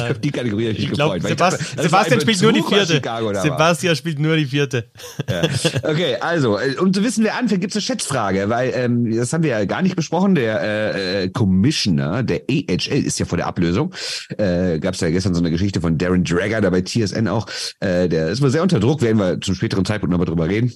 [0.00, 1.22] habe die Kategorie ich gefreut.
[1.22, 3.02] Sebastian, dachte, Sebastian spielt nur die vierte.
[3.42, 4.90] Sebastian spielt nur die vierte.
[5.28, 5.42] Ja.
[5.82, 9.32] Okay, also, äh, um zu wissen, wer anfängt, gibt es eine Schätzfrage, weil ähm, das
[9.32, 10.34] haben wir ja gar nicht besprochen.
[10.34, 13.94] Der äh, äh, Commissioner der AHL ist ja vor der Ablösung.
[14.36, 17.46] Äh, Gab es ja gestern so eine Geschichte von Darren Dragger, da bei TSN auch.
[17.80, 20.72] Äh, der ist mal sehr unter Druck, werden wir zum späteren Zeitpunkt nochmal drüber reden.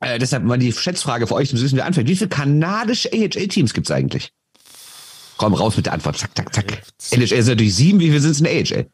[0.00, 2.08] Äh, deshalb mal die Schätzfrage für euch, zum wissen, wer anfängt.
[2.08, 4.32] Wie viele kanadische AHL-Teams gibt's eigentlich?
[5.36, 6.16] Komm raus mit der Antwort.
[6.16, 6.82] Zack, zack, zack.
[7.10, 8.00] NHL ist natürlich sieben.
[8.00, 8.86] Wie viele sind es in der AHL?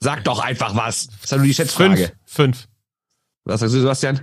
[0.00, 1.06] Sag doch einfach was.
[1.06, 1.96] Das ist ja nur die Schätzfrage.
[1.96, 2.12] Fünf.
[2.26, 2.68] Fünf.
[3.44, 4.20] Was sagst du, Sebastian?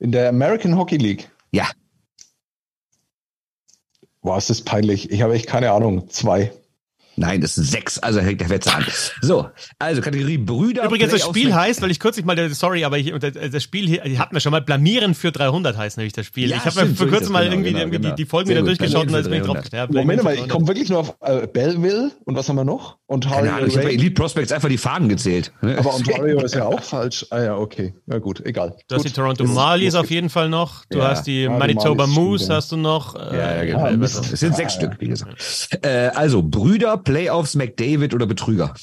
[0.00, 1.30] In der American Hockey League?
[1.52, 1.70] Ja.
[4.22, 5.10] Boah, ist das peinlich.
[5.10, 6.08] Ich habe echt keine Ahnung.
[6.08, 6.52] Zwei.
[7.20, 8.86] Nein, das sind sechs, also hängt der Wetzer an.
[9.20, 9.48] So,
[9.78, 10.84] also Kategorie Brüder.
[10.84, 14.34] Übrigens, das Spiel heißt, weil ich kürzlich mal, sorry, aber ich, das Spiel hier hatten
[14.34, 16.48] wir schon mal, Blamieren für 300 heißt nämlich das Spiel.
[16.48, 18.14] Ja, ich habe mir vor kurzem mal genau, irgendwie, genau, irgendwie genau.
[18.16, 19.72] die, die Folgen wieder durchgeschaut und da ist mir drauf 300.
[19.72, 20.50] ja, Moment mal, ich 300.
[20.56, 22.96] komme wirklich nur auf äh, Belleville und was haben wir noch?
[23.06, 23.90] Ontario Keine Ahnung, ich habe.
[23.92, 25.52] Elite Prospects einfach die Fahnen gezählt.
[25.60, 27.26] Aber Ontario ist ja auch falsch.
[27.30, 27.92] Ah ja, okay.
[28.06, 28.76] Na gut, egal.
[28.88, 30.84] Du hast die Toronto Marlies auf jeden Fall noch.
[30.86, 31.08] Du Ja.
[31.08, 33.14] hast die Ja, die Manitoba Moose hast du noch.
[33.16, 33.84] äh, Ja, ja, genau.
[33.84, 34.32] Ah, Mist.
[34.32, 35.68] Es sind sechs Ah, Stück, wie gesagt.
[35.82, 38.74] Äh, also, Brüder, Playoffs, McDavid oder Betrüger.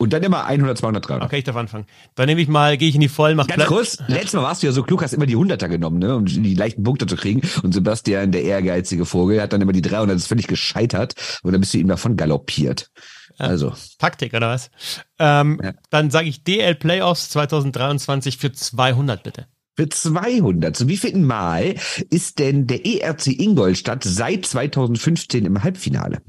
[0.00, 1.26] Und dann immer 100, 200, 300.
[1.26, 1.86] Okay, ich darf anfangen.
[2.14, 4.42] Dann nehme ich mal, gehe ich in die Vollen, mach Ganz Pla- kurz, letztes Mal
[4.44, 7.06] warst du ja so klug, hast immer die 100er genommen, ne, um die leichten Punkte
[7.06, 7.40] zu kriegen.
[7.64, 11.14] Und Sebastian, der ehrgeizige Vogel, hat dann immer die 300, das ist völlig gescheitert.
[11.42, 12.90] Und dann bist du ihm davon galoppiert.
[13.38, 14.70] Also, Taktik oder was?
[15.18, 15.72] Ähm, Ja.
[15.90, 19.46] Dann sage ich DL Playoffs 2023 für 200 bitte.
[19.76, 21.74] für 200, zu wievielten Mal
[22.10, 26.22] ist denn der ERC Ingolstadt seit 2015 im Halbfinale?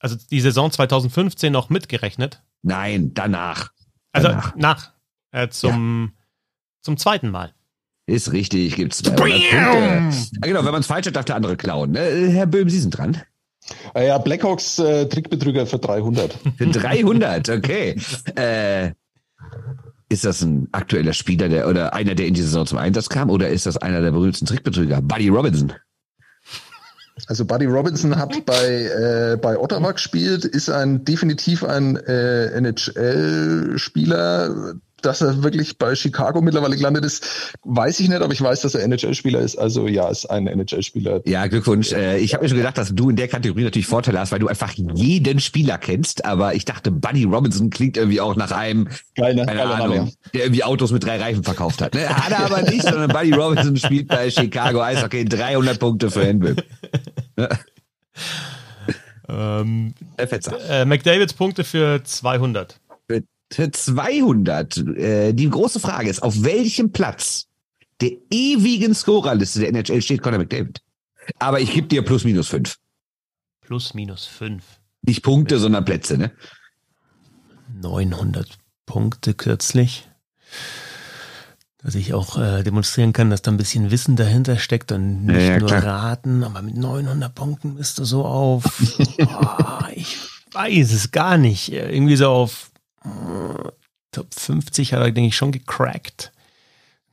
[0.00, 2.42] Also die Saison 2015 noch mitgerechnet.
[2.62, 3.70] Nein, danach.
[4.12, 4.56] Also Danach.
[4.56, 4.92] nach,
[5.30, 6.14] äh, zum,
[6.82, 7.54] zum zweiten Mal.
[8.06, 9.56] Ist richtig, gibt's 200 Punkte.
[9.56, 11.92] Ja, genau, wenn man es falsch hat, darf der andere klauen.
[11.92, 12.00] ne?
[12.00, 13.22] Herr Böhm, Sie sind dran.
[13.94, 16.34] Ah ja, Blackhawks äh, Trickbetrüger für 300.
[16.56, 17.94] Für 300, okay.
[18.34, 18.92] Äh,
[20.08, 23.30] ist das ein aktueller Spieler, der oder einer, der in die Saison zum Einsatz kam,
[23.30, 25.02] oder ist das einer der berühmtesten Trickbetrüger?
[25.02, 25.72] Buddy Robinson.
[27.30, 34.74] Also Buddy Robinson hat bei, äh, bei Ottawa gespielt, ist ein definitiv ein äh, NHL-Spieler.
[35.00, 38.74] Dass er wirklich bei Chicago mittlerweile gelandet ist, weiß ich nicht, aber ich weiß, dass
[38.74, 39.56] er NHL-Spieler ist.
[39.56, 41.22] Also ja, ist ein NHL-Spieler.
[41.24, 41.92] Ja, Glückwunsch.
[41.92, 44.40] Äh, ich habe mir schon gedacht, dass du in der Kategorie natürlich Vorteile hast, weil
[44.40, 46.26] du einfach jeden Spieler kennst.
[46.26, 49.46] Aber ich dachte, Buddy Robinson klingt irgendwie auch nach einem, Geil, ne?
[49.46, 51.94] keine Geiler Name, Ahnung, der irgendwie Autos mit drei Reifen verkauft hat.
[51.94, 52.06] Ne?
[52.06, 56.56] Hat er aber nicht, sondern Buddy Robinson spielt bei Chicago Eishockey 300 Punkte für Henböhm.
[59.30, 62.80] Ähm, äh, McDavids Punkte für 200.
[63.08, 63.22] Für,
[63.52, 64.76] für 200.
[64.76, 67.46] Äh, die große Frage ist, auf welchem Platz
[68.00, 70.80] der ewigen Scorerliste der NHL steht Conor McDavid?
[71.38, 72.76] Aber ich gebe dir plus minus fünf.
[73.60, 74.64] Plus minus 5.
[75.02, 76.32] Nicht Punkte, sondern Plätze, ne?
[77.80, 80.08] 900 Punkte kürzlich.
[81.82, 85.36] Dass ich auch äh, demonstrieren kann, dass da ein bisschen Wissen dahinter steckt und nicht
[85.46, 85.82] Ja, ja, nur klar.
[85.82, 88.64] raten, aber mit 900 Punkten bist du so auf,
[89.20, 90.18] oh, ich
[90.52, 92.70] weiß es gar nicht, Äh, irgendwie so auf
[93.04, 93.70] äh,
[94.12, 96.32] Top 50 hat er, denke ich, schon gecrackt.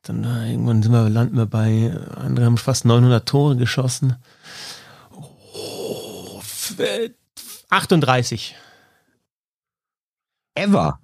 [0.01, 4.18] Dann äh, irgendwann sind wir, landen wir bei, äh, andere haben fast 900 Tore geschossen.
[5.13, 7.11] Oh, f- äh,
[7.70, 8.55] 38.
[10.55, 10.99] Ever.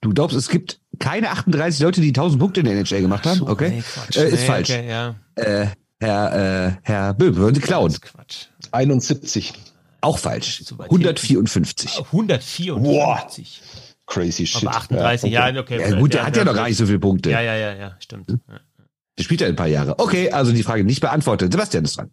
[0.00, 3.42] Du glaubst, es gibt keine 38 Leute, die 1000 Punkte in der NHL gemacht haben?
[3.42, 3.70] Okay.
[3.70, 4.16] nee, Quatsch.
[4.16, 4.70] Äh, ist Nee, falsch.
[4.70, 5.14] Okay, ja.
[5.34, 5.66] Äh,
[6.00, 7.86] Herr, äh, Herr Böhm, würden Sie klauen?
[7.88, 8.46] Das ist Quatsch.
[8.72, 9.52] 71.
[10.02, 10.62] Auch falsch.
[10.64, 11.98] Zu weit 154.
[12.12, 13.62] 154.
[14.06, 14.66] Crazy shit.
[14.68, 15.58] Aber 38, ja, okay.
[15.60, 15.80] okay.
[15.90, 17.30] Ja gut, der hat ja noch gar nicht so viele Punkte.
[17.30, 18.30] Ja, ja, ja, ja, stimmt.
[18.30, 18.60] Ja.
[19.18, 19.98] Der spielt ja ein paar Jahre.
[19.98, 21.50] Okay, also die Frage nicht beantwortet.
[21.50, 22.10] Sebastian ist dran.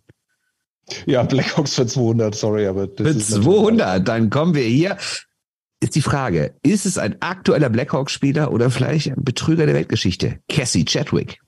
[1.06, 4.98] Ja, Blackhawks für 200, sorry, aber das Für ist natürlich- 200, dann kommen wir hier.
[5.84, 10.40] Ist die Frage, ist es ein aktueller Blackhawks-Spieler oder vielleicht ein Betrüger der Weltgeschichte?
[10.48, 11.42] Cassie Chadwick.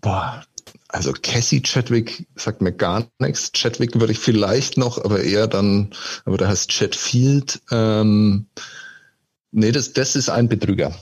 [0.00, 0.44] Boah,
[0.86, 3.50] also Cassie Chadwick sagt mir gar nichts.
[3.50, 5.90] Chadwick würde ich vielleicht noch, aber eher dann,
[6.26, 7.60] aber da heißt Chatfield.
[7.72, 8.46] Ähm,
[9.50, 10.94] nee, das, das ist ein Betrüger.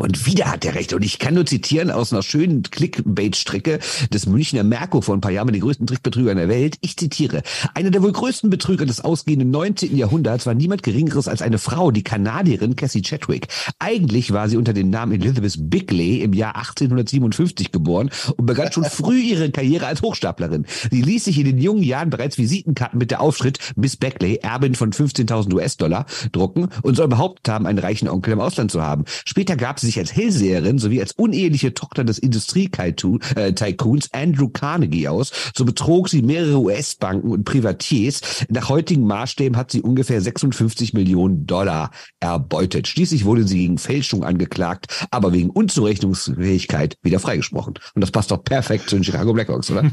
[0.00, 0.94] Und wieder hat er recht.
[0.94, 3.80] Und ich kann nur zitieren aus einer schönen Clickbait-Strecke
[4.10, 6.78] des Münchner Merkur vor ein paar Jahren mit den größten Trickbetrügern der Welt.
[6.80, 7.42] Ich zitiere.
[7.74, 9.94] Einer der wohl größten Betrüger des ausgehenden 19.
[9.94, 13.48] Jahrhunderts war niemand Geringeres als eine Frau, die Kanadierin Cassie Chadwick.
[13.78, 18.84] Eigentlich war sie unter dem Namen Elizabeth Bigley im Jahr 1857 geboren und begann schon
[18.84, 20.64] früh ihre Karriere als Hochstaplerin.
[20.90, 24.74] Sie ließ sich in den jungen Jahren bereits Visitenkarten mit der Aufschrift Miss Beckley, Erbin
[24.74, 29.04] von 15.000 US-Dollar, drucken und soll behauptet haben, einen reichen Onkel im Ausland zu haben.
[29.26, 35.32] Später gab sie sich als Hellseherin sowie als uneheliche Tochter des Industrie-Tycoons Andrew Carnegie aus.
[35.54, 38.20] So betrog sie mehrere US-Banken und Privatiers.
[38.48, 42.88] Nach heutigen Maßstäben hat sie ungefähr 56 Millionen Dollar erbeutet.
[42.88, 47.74] Schließlich wurde sie gegen Fälschung angeklagt, aber wegen Unzurechnungsfähigkeit wieder freigesprochen.
[47.94, 49.82] Und das passt doch perfekt zu den Chicago Blackhawks, oder?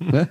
[0.00, 0.28] ne?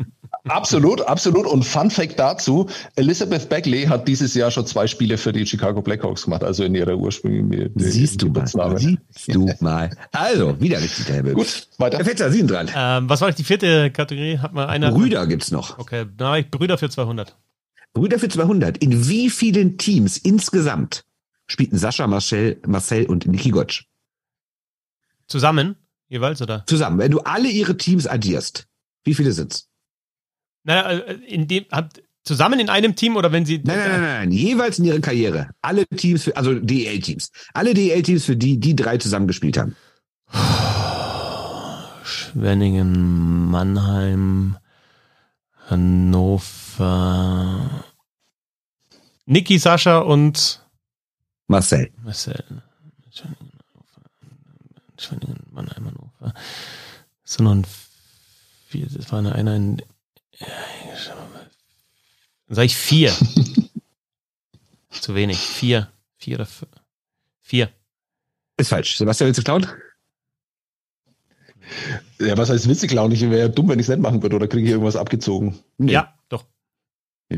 [0.47, 1.47] Absolut, absolut.
[1.47, 5.82] Und Fun Fact dazu, Elizabeth Beckley hat dieses Jahr schon zwei Spiele für die Chicago
[5.82, 8.34] Blackhawks gemacht, also in ihrer ursprünglichen Siehst du mal.
[8.34, 8.97] Geburtsname.
[9.28, 9.89] Du mal.
[10.12, 11.34] Also, wieder richtig, Böhm.
[11.34, 11.97] Gut, weiter.
[11.97, 12.70] Herr Fetzer, Sie sind dran.
[12.76, 14.39] Ähm, was war die vierte Kategorie?
[14.39, 14.91] Hat mal einer.
[14.91, 15.80] Brüder gibt's noch.
[15.80, 17.36] Okay, habe ich Brüder für 200.
[17.93, 18.78] Brüder für 200.
[18.78, 21.06] In wie vielen Teams insgesamt
[21.47, 23.86] spielten Sascha, Marcel, Marcel und Niki Gottsch?
[25.28, 25.76] Zusammen?
[26.08, 26.66] Jeweils, oder?
[26.68, 26.99] Zusammen.
[26.99, 28.68] Wenn du alle ihre Teams addierst,
[29.06, 29.70] Wie viele sind's?
[30.64, 33.62] Na, äh, in dem, habt, zusammen in einem Team oder wenn sie.
[33.64, 35.52] Nein, nein, nein, nein, jeweils in ihrer Karriere.
[35.62, 37.32] Alle Teams, für, also DEL-Teams.
[37.54, 39.78] Alle DEL-Teams, für die die drei zusammengespielt haben.
[42.04, 44.58] Schwenningen, Mannheim,
[45.70, 47.60] Hannover.
[49.26, 50.62] Niki, Sascha und
[51.48, 51.92] Marcel.
[52.04, 52.44] Marcel.
[54.98, 56.34] Schwenningen, Mannheim, Hannover.
[57.24, 57.66] So noch ein
[58.84, 59.82] das war eine, einer in.
[62.48, 63.14] Dann sag ich vier.
[64.89, 65.38] Zu wenig.
[65.38, 65.89] Vier.
[66.18, 66.48] Vier oder.
[67.41, 67.70] Vier.
[68.58, 68.98] Ist falsch.
[68.98, 69.68] Sebastian, willst du klauen?
[72.20, 73.12] Ja, was heißt witzig, klauen?
[73.12, 75.60] Ich wäre ja dumm, wenn ich es nicht machen würde, oder kriege ich irgendwas abgezogen?
[75.78, 75.93] Nee.
[75.93, 76.46] Ja, doch.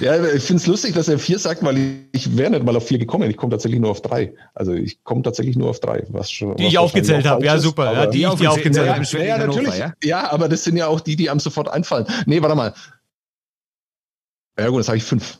[0.00, 2.86] ja, ich finde es lustig, dass er vier sagt, weil ich, wäre nicht mal auf
[2.86, 3.28] vier gekommen.
[3.28, 4.32] Ich komme tatsächlich nur auf drei.
[4.54, 6.04] Also ich komme tatsächlich nur auf drei.
[6.10, 7.44] Was schon, Die was ich aufgezählt habe.
[7.44, 7.92] Ja, super.
[7.92, 9.04] Ja, aber- die, ich, die aufgezählt ja, habe.
[9.26, 9.78] Ja, Hannover, natürlich.
[9.80, 9.92] ja?
[10.04, 10.30] Ja?
[10.30, 12.06] aber das sind ja auch die, die einem sofort einfallen.
[12.26, 12.74] Nee, warte mal.
[14.58, 15.38] Ja gut, das sage ich fünf.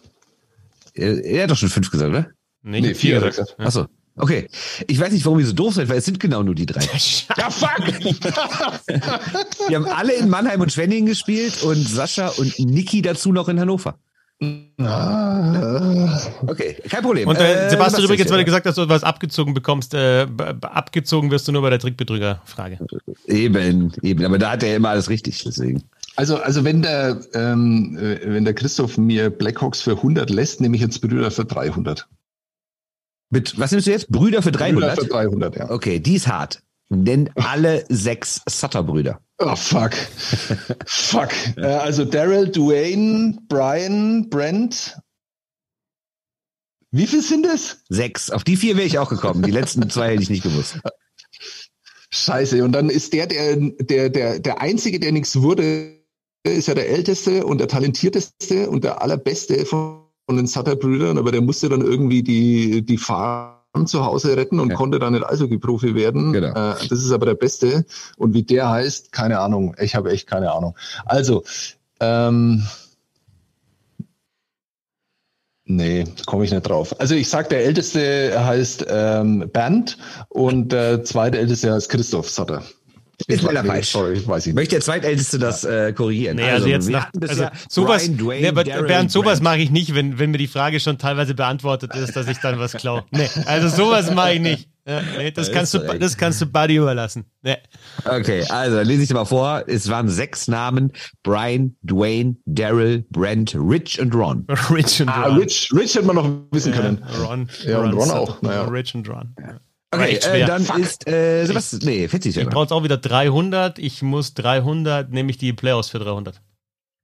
[0.95, 2.29] Er, er hat doch schon fünf gesagt, oder?
[2.63, 3.57] Nee, Nee, vier hat er gesagt.
[3.57, 3.67] gesagt.
[3.67, 3.87] Achso.
[4.17, 4.49] Okay.
[4.87, 6.81] Ich weiß nicht, warum ihr so doof seid, weil es sind genau nur die drei.
[7.39, 7.71] Ja, fuck!
[9.69, 13.59] Die haben alle in Mannheim und Schwenningen gespielt und Sascha und Niki dazu noch in
[13.61, 13.99] Hannover.
[14.79, 17.29] Ah, Okay, kein Problem.
[17.29, 19.95] Und äh, Äh, Sebastian, übrigens, weil du Sebastian, gesagt hast, dass du was abgezogen bekommst,
[19.95, 20.27] äh,
[20.63, 22.79] abgezogen wirst du nur bei der Trickbetrüger-Frage.
[23.27, 24.25] Eben, eben.
[24.25, 25.83] Aber da hat er immer alles richtig, deswegen.
[26.17, 30.77] Also, also wenn der, ähm, äh, wenn der Christoph mir Blackhawks für 100 lässt, nehme
[30.77, 32.09] ich jetzt Brüder für 300.
[33.31, 34.09] Mit, was nimmst du jetzt?
[34.09, 34.97] Brüder für 300?
[34.97, 35.71] Brüder für 300, ja.
[35.71, 36.63] Okay, die ist hart.
[36.89, 39.21] Nenn alle sechs Sutter-Brüder.
[39.39, 39.95] Oh, fuck.
[40.87, 41.31] fuck.
[41.57, 44.99] Äh, also Daryl, Dwayne, Brian, Brent.
[46.91, 47.83] Wie viel sind es?
[47.89, 48.31] Sechs.
[48.31, 49.43] Auf die vier wäre ich auch gekommen.
[49.43, 50.81] Die letzten zwei hätte ich nicht gewusst.
[52.11, 52.65] Scheiße.
[52.65, 56.00] Und dann ist der, der, der, der, der Einzige, der nichts wurde,
[56.45, 61.41] ist ja der Älteste und der Talentierteste und der Allerbeste von, den Sutter-Brüdern, aber der
[61.41, 64.77] musste dann irgendwie die, die Farm zu Hause retten und Ja.
[64.77, 66.33] konnte dann nicht Eishockey-Profi werden.
[66.33, 66.49] Genau.
[66.51, 67.85] Äh, das ist aber der Beste.
[68.17, 69.75] Und wie der heißt, keine Ahnung.
[69.81, 70.77] Ich habe echt keine Ahnung.
[71.05, 71.43] Also,
[71.99, 72.63] ähm,
[75.65, 76.99] Nee, komme ich nicht drauf.
[76.99, 82.65] Also ich sag, der älteste heißt ähm, Bernd und der zweite älteste heißt Christoph Sutter.
[83.27, 83.91] Ist leider falsch.
[83.91, 84.55] Sorry, weiß ich nicht.
[84.57, 86.37] Möchte der Zweitälteste das äh, korrigieren?
[86.37, 89.59] Nee, also, jetzt wir nach, also sowas, Brian, Dwayne, nee, aber Daryl, Bernd, sowas mache
[89.59, 92.73] ich nicht, wenn, wenn mir die Frage schon teilweise beantwortet ist, dass ich dann was
[92.73, 93.05] klaue.
[93.11, 94.69] Nee, also sowas mache ich nicht.
[94.87, 97.25] Ja, nee, das Da kannst du, das kannst du Buddy überlassen.
[97.43, 97.59] Nee.
[98.05, 99.63] Okay, also lese ich dir mal vor.
[99.67, 100.93] Es waren sechs Namen.
[101.23, 104.47] Brian, Dwayne, Daryl, Brent, Rich und Ron.
[104.71, 105.39] Rich und Ah, Ron.
[105.39, 107.05] Rich, Rich hätte man noch wissen können.
[107.13, 107.49] Ja, Ron.
[107.65, 108.65] Ja, und Ron auch, naja.
[108.65, 109.35] Rich und Ron.
[109.39, 109.61] Ja.
[109.93, 110.79] Okay, äh, dann Fuck.
[110.79, 112.55] ist äh, Sebastian, nee, Fitzi ist ja ich dran.
[112.55, 113.79] brauche jetzt auch wieder 300.
[113.79, 116.41] Ich muss 300, nehme ich die Playoffs für 300.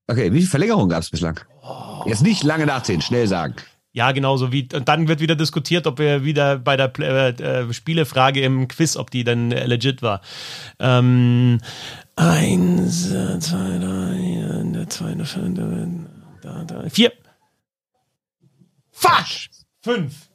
[0.08, 1.40] Okay, wie viel Verlängerungen gab es bislang?
[2.06, 3.56] Jetzt nicht lange nachzählen, schnell sagen.
[3.96, 4.68] Ja, genauso wie.
[4.72, 8.96] Und dann wird wieder diskutiert, ob wir wieder bei der äh, äh, Spielefrage im Quiz,
[8.96, 10.20] ob die dann äh, legit war.
[10.78, 11.58] Ähm,
[12.14, 15.14] eins, äh, zwei, drei, zwei,
[16.42, 17.12] da, da, vier.
[18.92, 19.24] Fuck!
[19.82, 20.25] Fünf.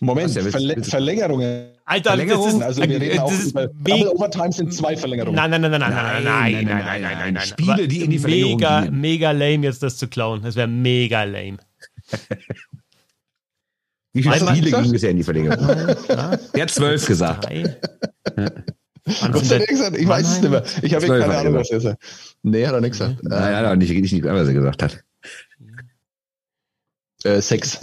[0.00, 1.66] Moment, Verle willst- Verlängerungen.
[1.84, 2.44] Alter, Verlängerung?
[2.46, 3.66] das ist, Also wir reden auch das ist über.
[3.68, 5.36] Double Overtime sind zwei Verlängerungen.
[5.36, 7.46] Nein, nein, nein, nein, nein, nein, nein, nein, nein, nein, nein, nein.
[7.46, 9.00] Spiele, die in die Verlängerung mega, gehen.
[9.00, 10.42] mega lame, jetzt das zu klauen.
[10.42, 11.56] Das wäre mega lame.
[14.12, 15.68] Wie viele Einmal- Spiele gingen bisher in die Verlängerung?
[16.08, 17.46] Ja, Der hat zwölf gesagt.
[19.04, 19.96] Was hat er gesagt?
[19.98, 20.64] Ich weiß es nicht mehr.
[20.82, 22.02] Ich habe keine er Ahnung, was er sagt.
[22.42, 23.22] Nee, hat er nicht gesagt.
[23.22, 25.04] Nein, hat er nicht, nicht, nicht, was er gesagt hat.
[27.24, 27.78] Äh, sechs.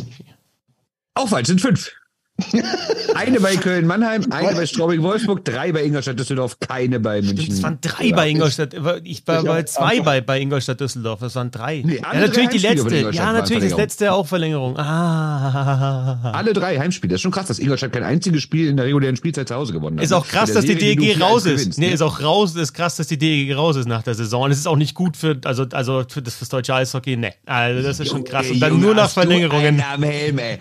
[1.15, 1.91] Auch falsch, sind fünf.
[3.15, 7.37] Eine bei Köln-Mannheim, eine bei Straubing-Wolfsburg, drei bei Ingolstadt-Düsseldorf, keine bei München.
[7.37, 8.73] Stimmt, es waren drei bei Ingolstadt.
[8.73, 11.21] Ich war Ich bei zwei bei, bei Ingolstadt Düsseldorf.
[11.21, 11.83] Es waren drei.
[11.85, 13.11] Nee, ja, natürlich die letzte.
[13.11, 14.77] Ja, natürlich das letzte auch Verlängerung.
[14.77, 16.31] Ah.
[16.33, 17.11] Alle drei Heimspiele.
[17.11, 19.71] Das ist schon krass, dass Ingolstadt kein einziges Spiel in der regulären Spielzeit zu Hause
[19.71, 20.03] gewonnen hat.
[20.03, 21.57] Ist auch krass, dass die Serie, DEG raus 4-1 ist.
[21.59, 21.93] gewinnst, nee, ne?
[21.93, 24.43] ist auch raus, ist krass, dass die DEG raus ist nach der Saison.
[24.43, 27.15] Und es ist auch nicht gut für, also, also für das, fürs deutsche Eishockey.
[27.15, 27.33] Nee.
[27.45, 28.49] Also, das ist schon krass.
[28.49, 29.79] Und dann Junge, nur nach Verlängerungen.
[29.79, 30.57] einen am Helm, ey.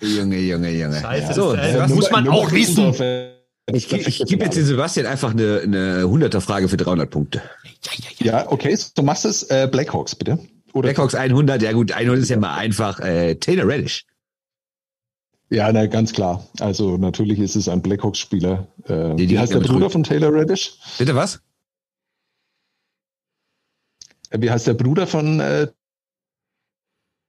[0.00, 1.00] Junge, Junge, Junge.
[1.00, 2.88] Scheiße, so, das, äh, Sebastian, muss man auch wissen.
[3.72, 7.42] ich, ge- ich gebe jetzt den Sebastian einfach eine, eine 100er-Frage für 300 Punkte.
[8.18, 9.44] Ja, okay, du machst es.
[9.44, 10.38] Äh, Blackhawks, bitte.
[10.72, 13.00] Oder Blackhawks 100, ja gut, 100 ist ja mal einfach.
[13.00, 14.04] Äh, Taylor Reddish.
[15.48, 16.44] Ja, na, ganz klar.
[16.60, 18.66] Also natürlich ist es ein Blackhawks-Spieler.
[18.88, 20.74] Äh, Die- die wie heißt der Bruder von Taylor Reddish?
[20.98, 21.40] Bitte was?
[24.30, 25.68] Äh, Wie heißt der Bruder von äh,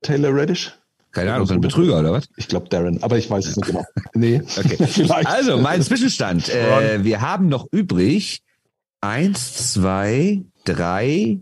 [0.01, 0.73] Taylor Reddish?
[1.11, 2.27] Keine Ahnung, so ein Betrüger oder was?
[2.35, 3.83] Ich glaube Darren, aber ich weiß es nicht genau.
[4.13, 4.77] Nee, Okay.
[5.25, 6.49] Also, mein Zwischenstand.
[6.49, 8.41] Äh, wir haben noch übrig
[9.01, 11.39] eins, zwei, drei,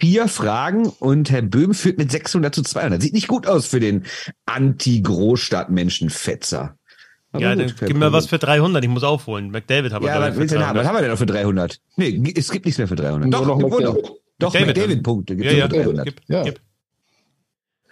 [0.00, 3.00] vier Fragen und Herr Böhm führt mit 600 zu 200.
[3.02, 4.04] Sieht nicht gut aus für den
[4.46, 6.76] Anti-Großstadt-Menschen-Fetzer.
[7.32, 8.84] Aber Ja, gut, dann gib mir was für 300.
[8.84, 9.50] Ich muss aufholen.
[9.50, 10.76] McDavid hat aber Ja, ich, denn haben?
[10.76, 10.86] Was 300.
[10.86, 11.80] haben wir denn noch für 300?
[11.96, 13.28] Nee, es gibt nichts mehr für 300.
[13.28, 14.04] Nur Doch, noch gibt McDavid.
[14.38, 14.76] Doch, McDavid.
[14.76, 15.34] McDavid-Punkte.
[15.34, 16.04] Ja, ja, für 300.
[16.06, 16.42] gib, Ja.
[16.44, 16.60] gib.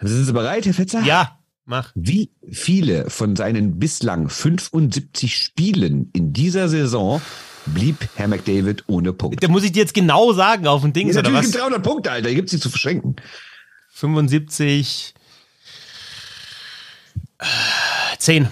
[0.03, 1.01] Sind Sie bereit, Herr Fetzer?
[1.03, 1.91] Ja, mach.
[1.95, 7.21] Wie viele von seinen bislang 75 Spielen in dieser Saison
[7.67, 9.43] blieb Herr McDavid ohne Punkt?
[9.43, 12.11] Da muss ich dir jetzt genau sagen auf dem Ding, Ja, natürlich gibt 300 Punkte,
[12.11, 12.27] Alter.
[12.27, 13.15] Hier gibt's nicht zu verschränken.
[13.91, 15.13] 75.
[17.39, 17.45] äh,
[18.17, 18.47] 10.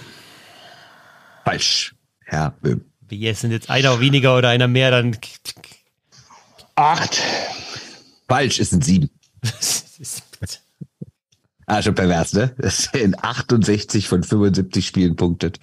[1.44, 1.94] Falsch,
[2.24, 2.84] Herr Böhm.
[3.08, 5.16] Wie es sind jetzt einer weniger oder einer mehr, dann.
[6.76, 7.20] Acht.
[8.28, 9.10] Falsch, es sind sieben.
[11.72, 12.54] Ah, schon pervers, ne?
[12.58, 15.58] Das sind 68 von 75 Spielen punktet.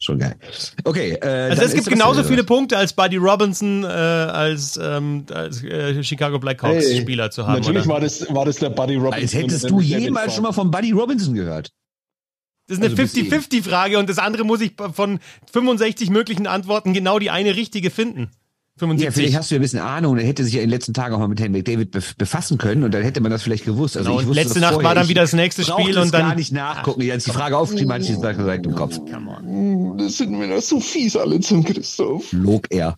[0.00, 0.36] Schon geil.
[0.84, 1.18] Okay.
[1.20, 6.04] Äh, Also es gibt genauso viele Punkte als Buddy Robinson äh, als, ähm, als äh,
[6.04, 7.54] Chicago Blackhawks Hey, Spieler zu haben.
[7.54, 7.94] Natürlich Oder?
[7.94, 9.20] war das, war das der Buddy Robinson.
[9.20, 11.72] Als hättest du jemals schon mal von Buddy Robinson gehört.
[12.68, 15.18] Das ist eine also bis 50-50-Frage und das andere muss ich von
[15.52, 18.30] 65 möglichen Antworten genau die eine richtige finden.
[18.80, 19.14] Ja, 75.
[19.14, 21.14] vielleicht hast du ja ein bisschen Ahnung, dann hätte sich ja in den letzten Tagen
[21.14, 23.96] auch mal mit Herrn McDavid bef- befassen können und dann hätte man das vielleicht gewusst.
[23.96, 24.88] Also Genau, ich wusste letzte das Nacht vorher.
[24.88, 26.20] war dann Ich wieder das nächste brauchte Spiel und dann.
[26.28, 27.10] gar nicht nachgucken.
[27.10, 28.98] Als die Frage aufgeschrieben hatte, ich die Sache direkt im Kopf.
[29.98, 32.32] Das sind mir noch so fies alle zum Christoph.
[32.32, 32.94] Log er.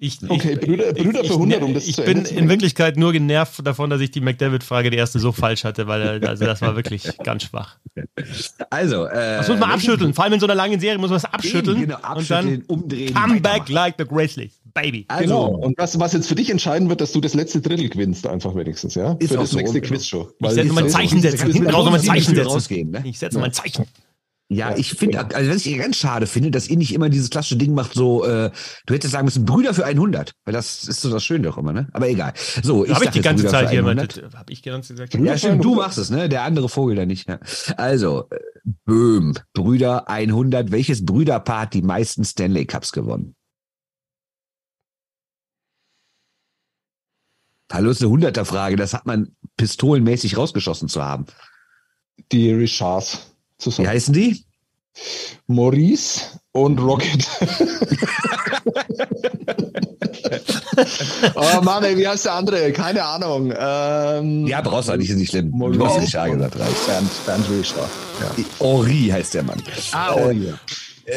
[0.00, 2.48] Ich, Okay, Brüder- Brüder für 100, um das ich zu bin in.
[2.48, 6.44] Wirklichkeit nur genervt davon, dass ich die McDavid-Frage, die erste, so falsch hatte, weil also
[6.44, 7.76] das war wirklich ganz schwach.
[8.70, 10.14] Also, äh, Das muss man abschütteln.
[10.14, 11.82] Vor allem in so einer langen Serie muss man es abschütteln.
[11.82, 13.14] Genau, abschütteln, und umdrehen.
[13.14, 15.04] dann come back like the Grizzlies, baby.
[15.08, 15.46] Also, Genau.
[15.56, 18.54] Und was, was jetzt für dich entscheiden wird, dass du das letzte Drittel gewinnst, einfach
[18.54, 19.16] wenigstens, ja?
[19.18, 19.58] Ist für das so.
[19.58, 20.28] nächste Quizshow.
[20.38, 21.52] Ich setze mal ein Zeichen setzen.
[21.52, 23.02] Hinten raus ein Zeichen ne?
[23.04, 23.86] Ich setze mal ein Zeichen.
[24.52, 27.56] Ja, ich finde, also was ich ganz schade finde, dass ihr nicht immer dieses klassische
[27.56, 28.50] Ding macht, so, äh,
[28.86, 31.72] du hättest sagen müssen, Brüder für 100, weil das ist so das Schöne doch immer,
[31.72, 31.88] ne?
[31.92, 32.34] Aber egal.
[32.62, 33.80] So, ich Habe ich die ganze Brüder Zeit hier.
[33.80, 34.22] 100.
[34.34, 36.28] Habe ich ganze Zeit Ja, stimmt, du machst es, ne?
[36.28, 37.28] Der andere Vogel da nicht.
[37.28, 37.38] Ja.
[37.76, 38.38] Also, äh,
[38.84, 40.70] Böhm, Brüder 100.
[40.70, 43.34] Welches Brüderpaar hat die meisten Stanley Cups gewonnen?
[47.72, 48.76] Hallo, ist eine Hunderter-Frage.
[48.76, 51.24] Das hat man pistolenmäßig rausgeschossen zu haben.
[52.30, 53.88] Die Richards Wie zusammen.
[53.88, 54.44] heißen die?
[55.46, 56.20] Maurice
[56.52, 57.26] und Rocket.
[61.34, 62.72] oh Mann, ey, wie heißt der andere?
[62.72, 63.54] Keine Ahnung.
[63.56, 65.50] Ähm, Ja, brauchst du nicht, ist nicht schlimm.
[65.52, 66.58] Du Maurice hast nicht A gesagt.
[66.58, 67.88] Bernd, Bernd Richard.
[68.20, 68.30] Ja.
[68.60, 69.62] Henri heißt der Mann.
[69.92, 70.52] Ah, oh, ja.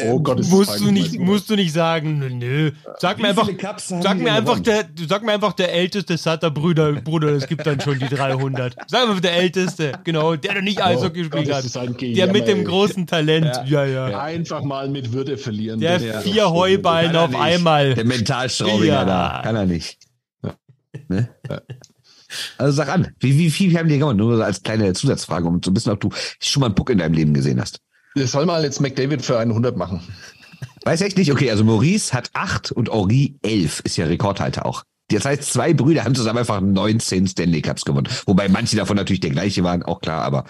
[0.08, 2.70] Oh Gott, ist Musst du nicht, musst du nicht sagen, nö, nö.
[2.98, 4.64] Sag mir einfach, sag mir einfach gewonnen?
[4.64, 8.08] der, du sag mir einfach der älteste Sutter Brüder, Bruder, es gibt dann schon die
[8.08, 8.74] 300.
[8.88, 11.64] Sag mir der älteste, genau, der der nicht Eishockey Oh Gott, gespielt das hat.
[11.64, 14.20] ist ein Der mit dem großen Talent, ja, ja.
[14.20, 15.80] Einfach mal mit Würde verlieren.
[15.80, 16.50] Der ist vier.
[16.50, 17.40] Heuballen auf nicht.
[17.40, 17.94] einmal.
[17.94, 19.04] Der Mentalstraubinger Ja.
[19.04, 19.40] da.
[19.44, 19.98] Kann er nicht.
[21.08, 21.28] Ne?
[22.58, 24.18] Also sag an, wie, wie viel haben die gewonnen?
[24.18, 26.10] Nur als kleine Zusatzfrage, um zu wissen, ob du
[26.40, 27.80] schon mal einen Puck in deinem Leben gesehen hast.
[28.16, 30.00] Wir sollen mal jetzt McDavid für 100 machen.
[30.84, 31.30] Weiß echt nicht?
[31.30, 33.80] Okay, also Maurice hat acht und Henri elf.
[33.84, 34.84] Ist ja Rekordhalter auch.
[35.08, 38.08] Das heißt, zwei Brüder haben zusammen einfach 19 Stanley Cups gewonnen.
[38.24, 40.44] Wobei manche davon natürlich der gleiche waren, auch klar, aber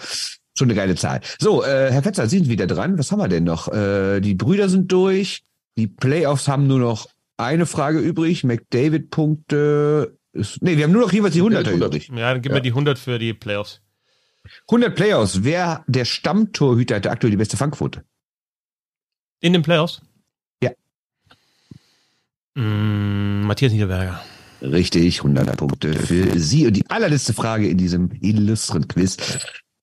[0.57, 1.19] schon eine geile Zahl.
[1.39, 2.97] So, äh, Herr Fetzer, Sie sind wieder dran.
[2.97, 3.67] Was haben wir denn noch?
[3.67, 5.41] Äh, die Brüder sind durch.
[5.77, 8.45] Die Playoffs haben nur noch eine Frage übrig.
[8.45, 10.17] McDavid-Punkte.
[10.31, 11.93] ist- Nee, wir haben nur noch jeweils die 100er 100.
[11.95, 12.11] übrig.
[12.15, 13.81] Ja, dann gib mir die 100 für die Playoffs.
[14.67, 15.43] 100 Playoffs.
[15.43, 18.03] Wer der Stammtorhüter hat aktuell die beste Fangquote?
[19.39, 20.01] In den Playoffs?
[20.61, 20.71] Ja.
[22.55, 24.21] Mm, Matthias Niederberger.
[24.61, 26.65] Richtig, 100 Punkte für Sie.
[26.65, 29.17] Und die allerletzte Frage in diesem illustren Quiz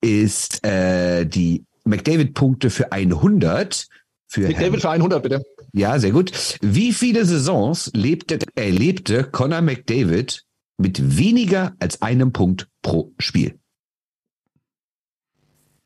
[0.01, 3.87] ist äh, die McDavid-Punkte für 100.
[4.27, 5.43] Für McDavid Herrn, für 100, bitte.
[5.73, 6.33] ja, sehr gut.
[6.61, 10.43] Wie viele Saisons lebte, erlebte Conor McDavid
[10.77, 13.59] mit weniger als einem Punkt pro Spiel?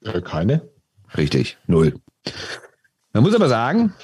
[0.02, 0.68] Äh, keine.
[1.16, 1.94] Richtig, null.
[3.12, 3.94] Man muss aber sagen,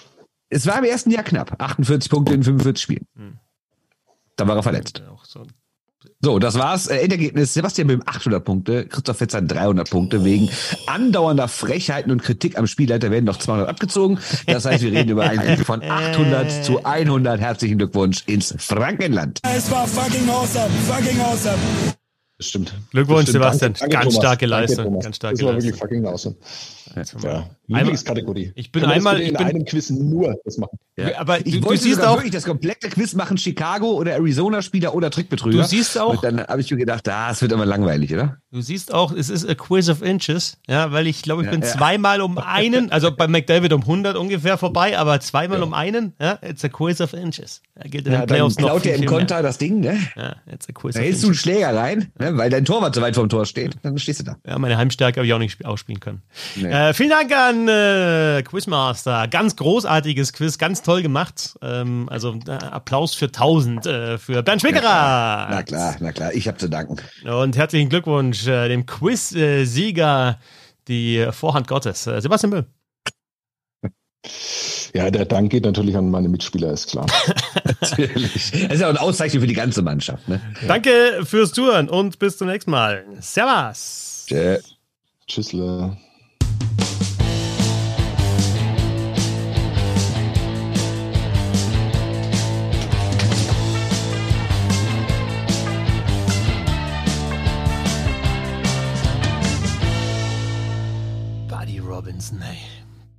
[0.48, 1.60] es war im ersten Jahr knapp.
[1.60, 3.06] 48 Punkte in 45 Spielen.
[3.16, 3.38] Hm.
[4.36, 5.02] Da war er verletzt.
[5.10, 5.44] Auch so.
[6.20, 6.86] So, das war's.
[6.86, 10.24] Äh, Endergebnis: Sebastian Böhm 800 Punkte, Christoph Fetzer 300 Punkte.
[10.24, 10.50] Wegen
[10.86, 14.18] andauernder Frechheiten und Kritik am Spielleiter werden noch 200 abgezogen.
[14.46, 17.40] Das heißt, wir reden über einen Sieg von 800 zu 100.
[17.40, 19.40] Herzlichen Glückwunsch ins Frankenland.
[19.42, 21.58] Es war fucking awesome, fucking awesome.
[22.38, 22.74] Das stimmt.
[22.90, 23.30] Glückwunsch.
[23.30, 23.74] Sebastian.
[23.74, 24.84] Danke, danke, Ganz starke Danke, Leistung.
[24.86, 25.04] Thomas.
[25.04, 25.70] Ganz starke Das war Leistung.
[25.72, 26.36] wirklich fucking awesome.
[27.22, 28.52] Ja, Lieblingskategorie.
[28.54, 30.78] Ich bin einmal in ich bin, einem Quiz nur das machen.
[30.96, 31.18] Ja.
[31.18, 34.94] Aber ich du, wollte du siehst auch, wirklich das komplette Quiz machen, Chicago oder Arizona-Spieler
[34.94, 35.58] oder Trickbetrüger.
[35.62, 38.36] Du siehst auch- Und dann habe ich mir gedacht, ah, es wird immer langweilig, oder?
[38.52, 41.50] du siehst auch, es ist a quiz of inches, ja, weil ich glaube, ich Ja,
[41.50, 41.66] bin ja.
[41.66, 46.38] zweimal um einen, also bei McDavid um 100 ungefähr vorbei, aber zweimal um einen, ja,
[46.40, 47.62] it's a quiz of inches.
[47.74, 49.80] Er gilt in Ja, den dann Playoffs noch klaut viel, er im Konter das Ding,
[49.80, 49.98] ne?
[50.14, 51.42] Ja, it's a quiz Da of hältst du einen inches.
[51.42, 52.36] Schläger rein, ne?
[52.38, 53.74] weil dein Torwart so weit vom Tor steht.
[53.82, 54.36] Dann stehst du da.
[54.46, 56.22] Ja, meine Heimstärke habe ich auch nicht sp- ausspielen können.
[56.54, 56.68] Nee.
[56.70, 59.28] Äh, vielen Dank an äh, Quizmaster.
[59.28, 61.56] Ganz großartiges Quiz, ganz toll gemacht.
[61.62, 65.48] Ähm, also äh, Applaus für 1000 äh, für Bernd Schwickerer.
[65.50, 66.96] Na klar, na klar, ich habe zu danken.
[67.24, 70.38] Und herzlichen Glückwunsch äh, dem Quiz-Sieger,
[70.88, 72.66] die Vorhand Gottes, äh, Sebastian Böhm.
[74.94, 77.06] Ja, der Dank geht natürlich an meine Mitspieler, ist klar.
[77.64, 78.50] Natürlich.
[78.52, 80.28] Das ist ja auch eine Auszeichnung für die ganze Mannschaft.
[80.28, 80.40] Ne?
[80.66, 83.04] Danke fürs Touren und bis zum nächsten Mal.
[83.20, 84.26] Servus.
[85.26, 85.98] Tschüssle.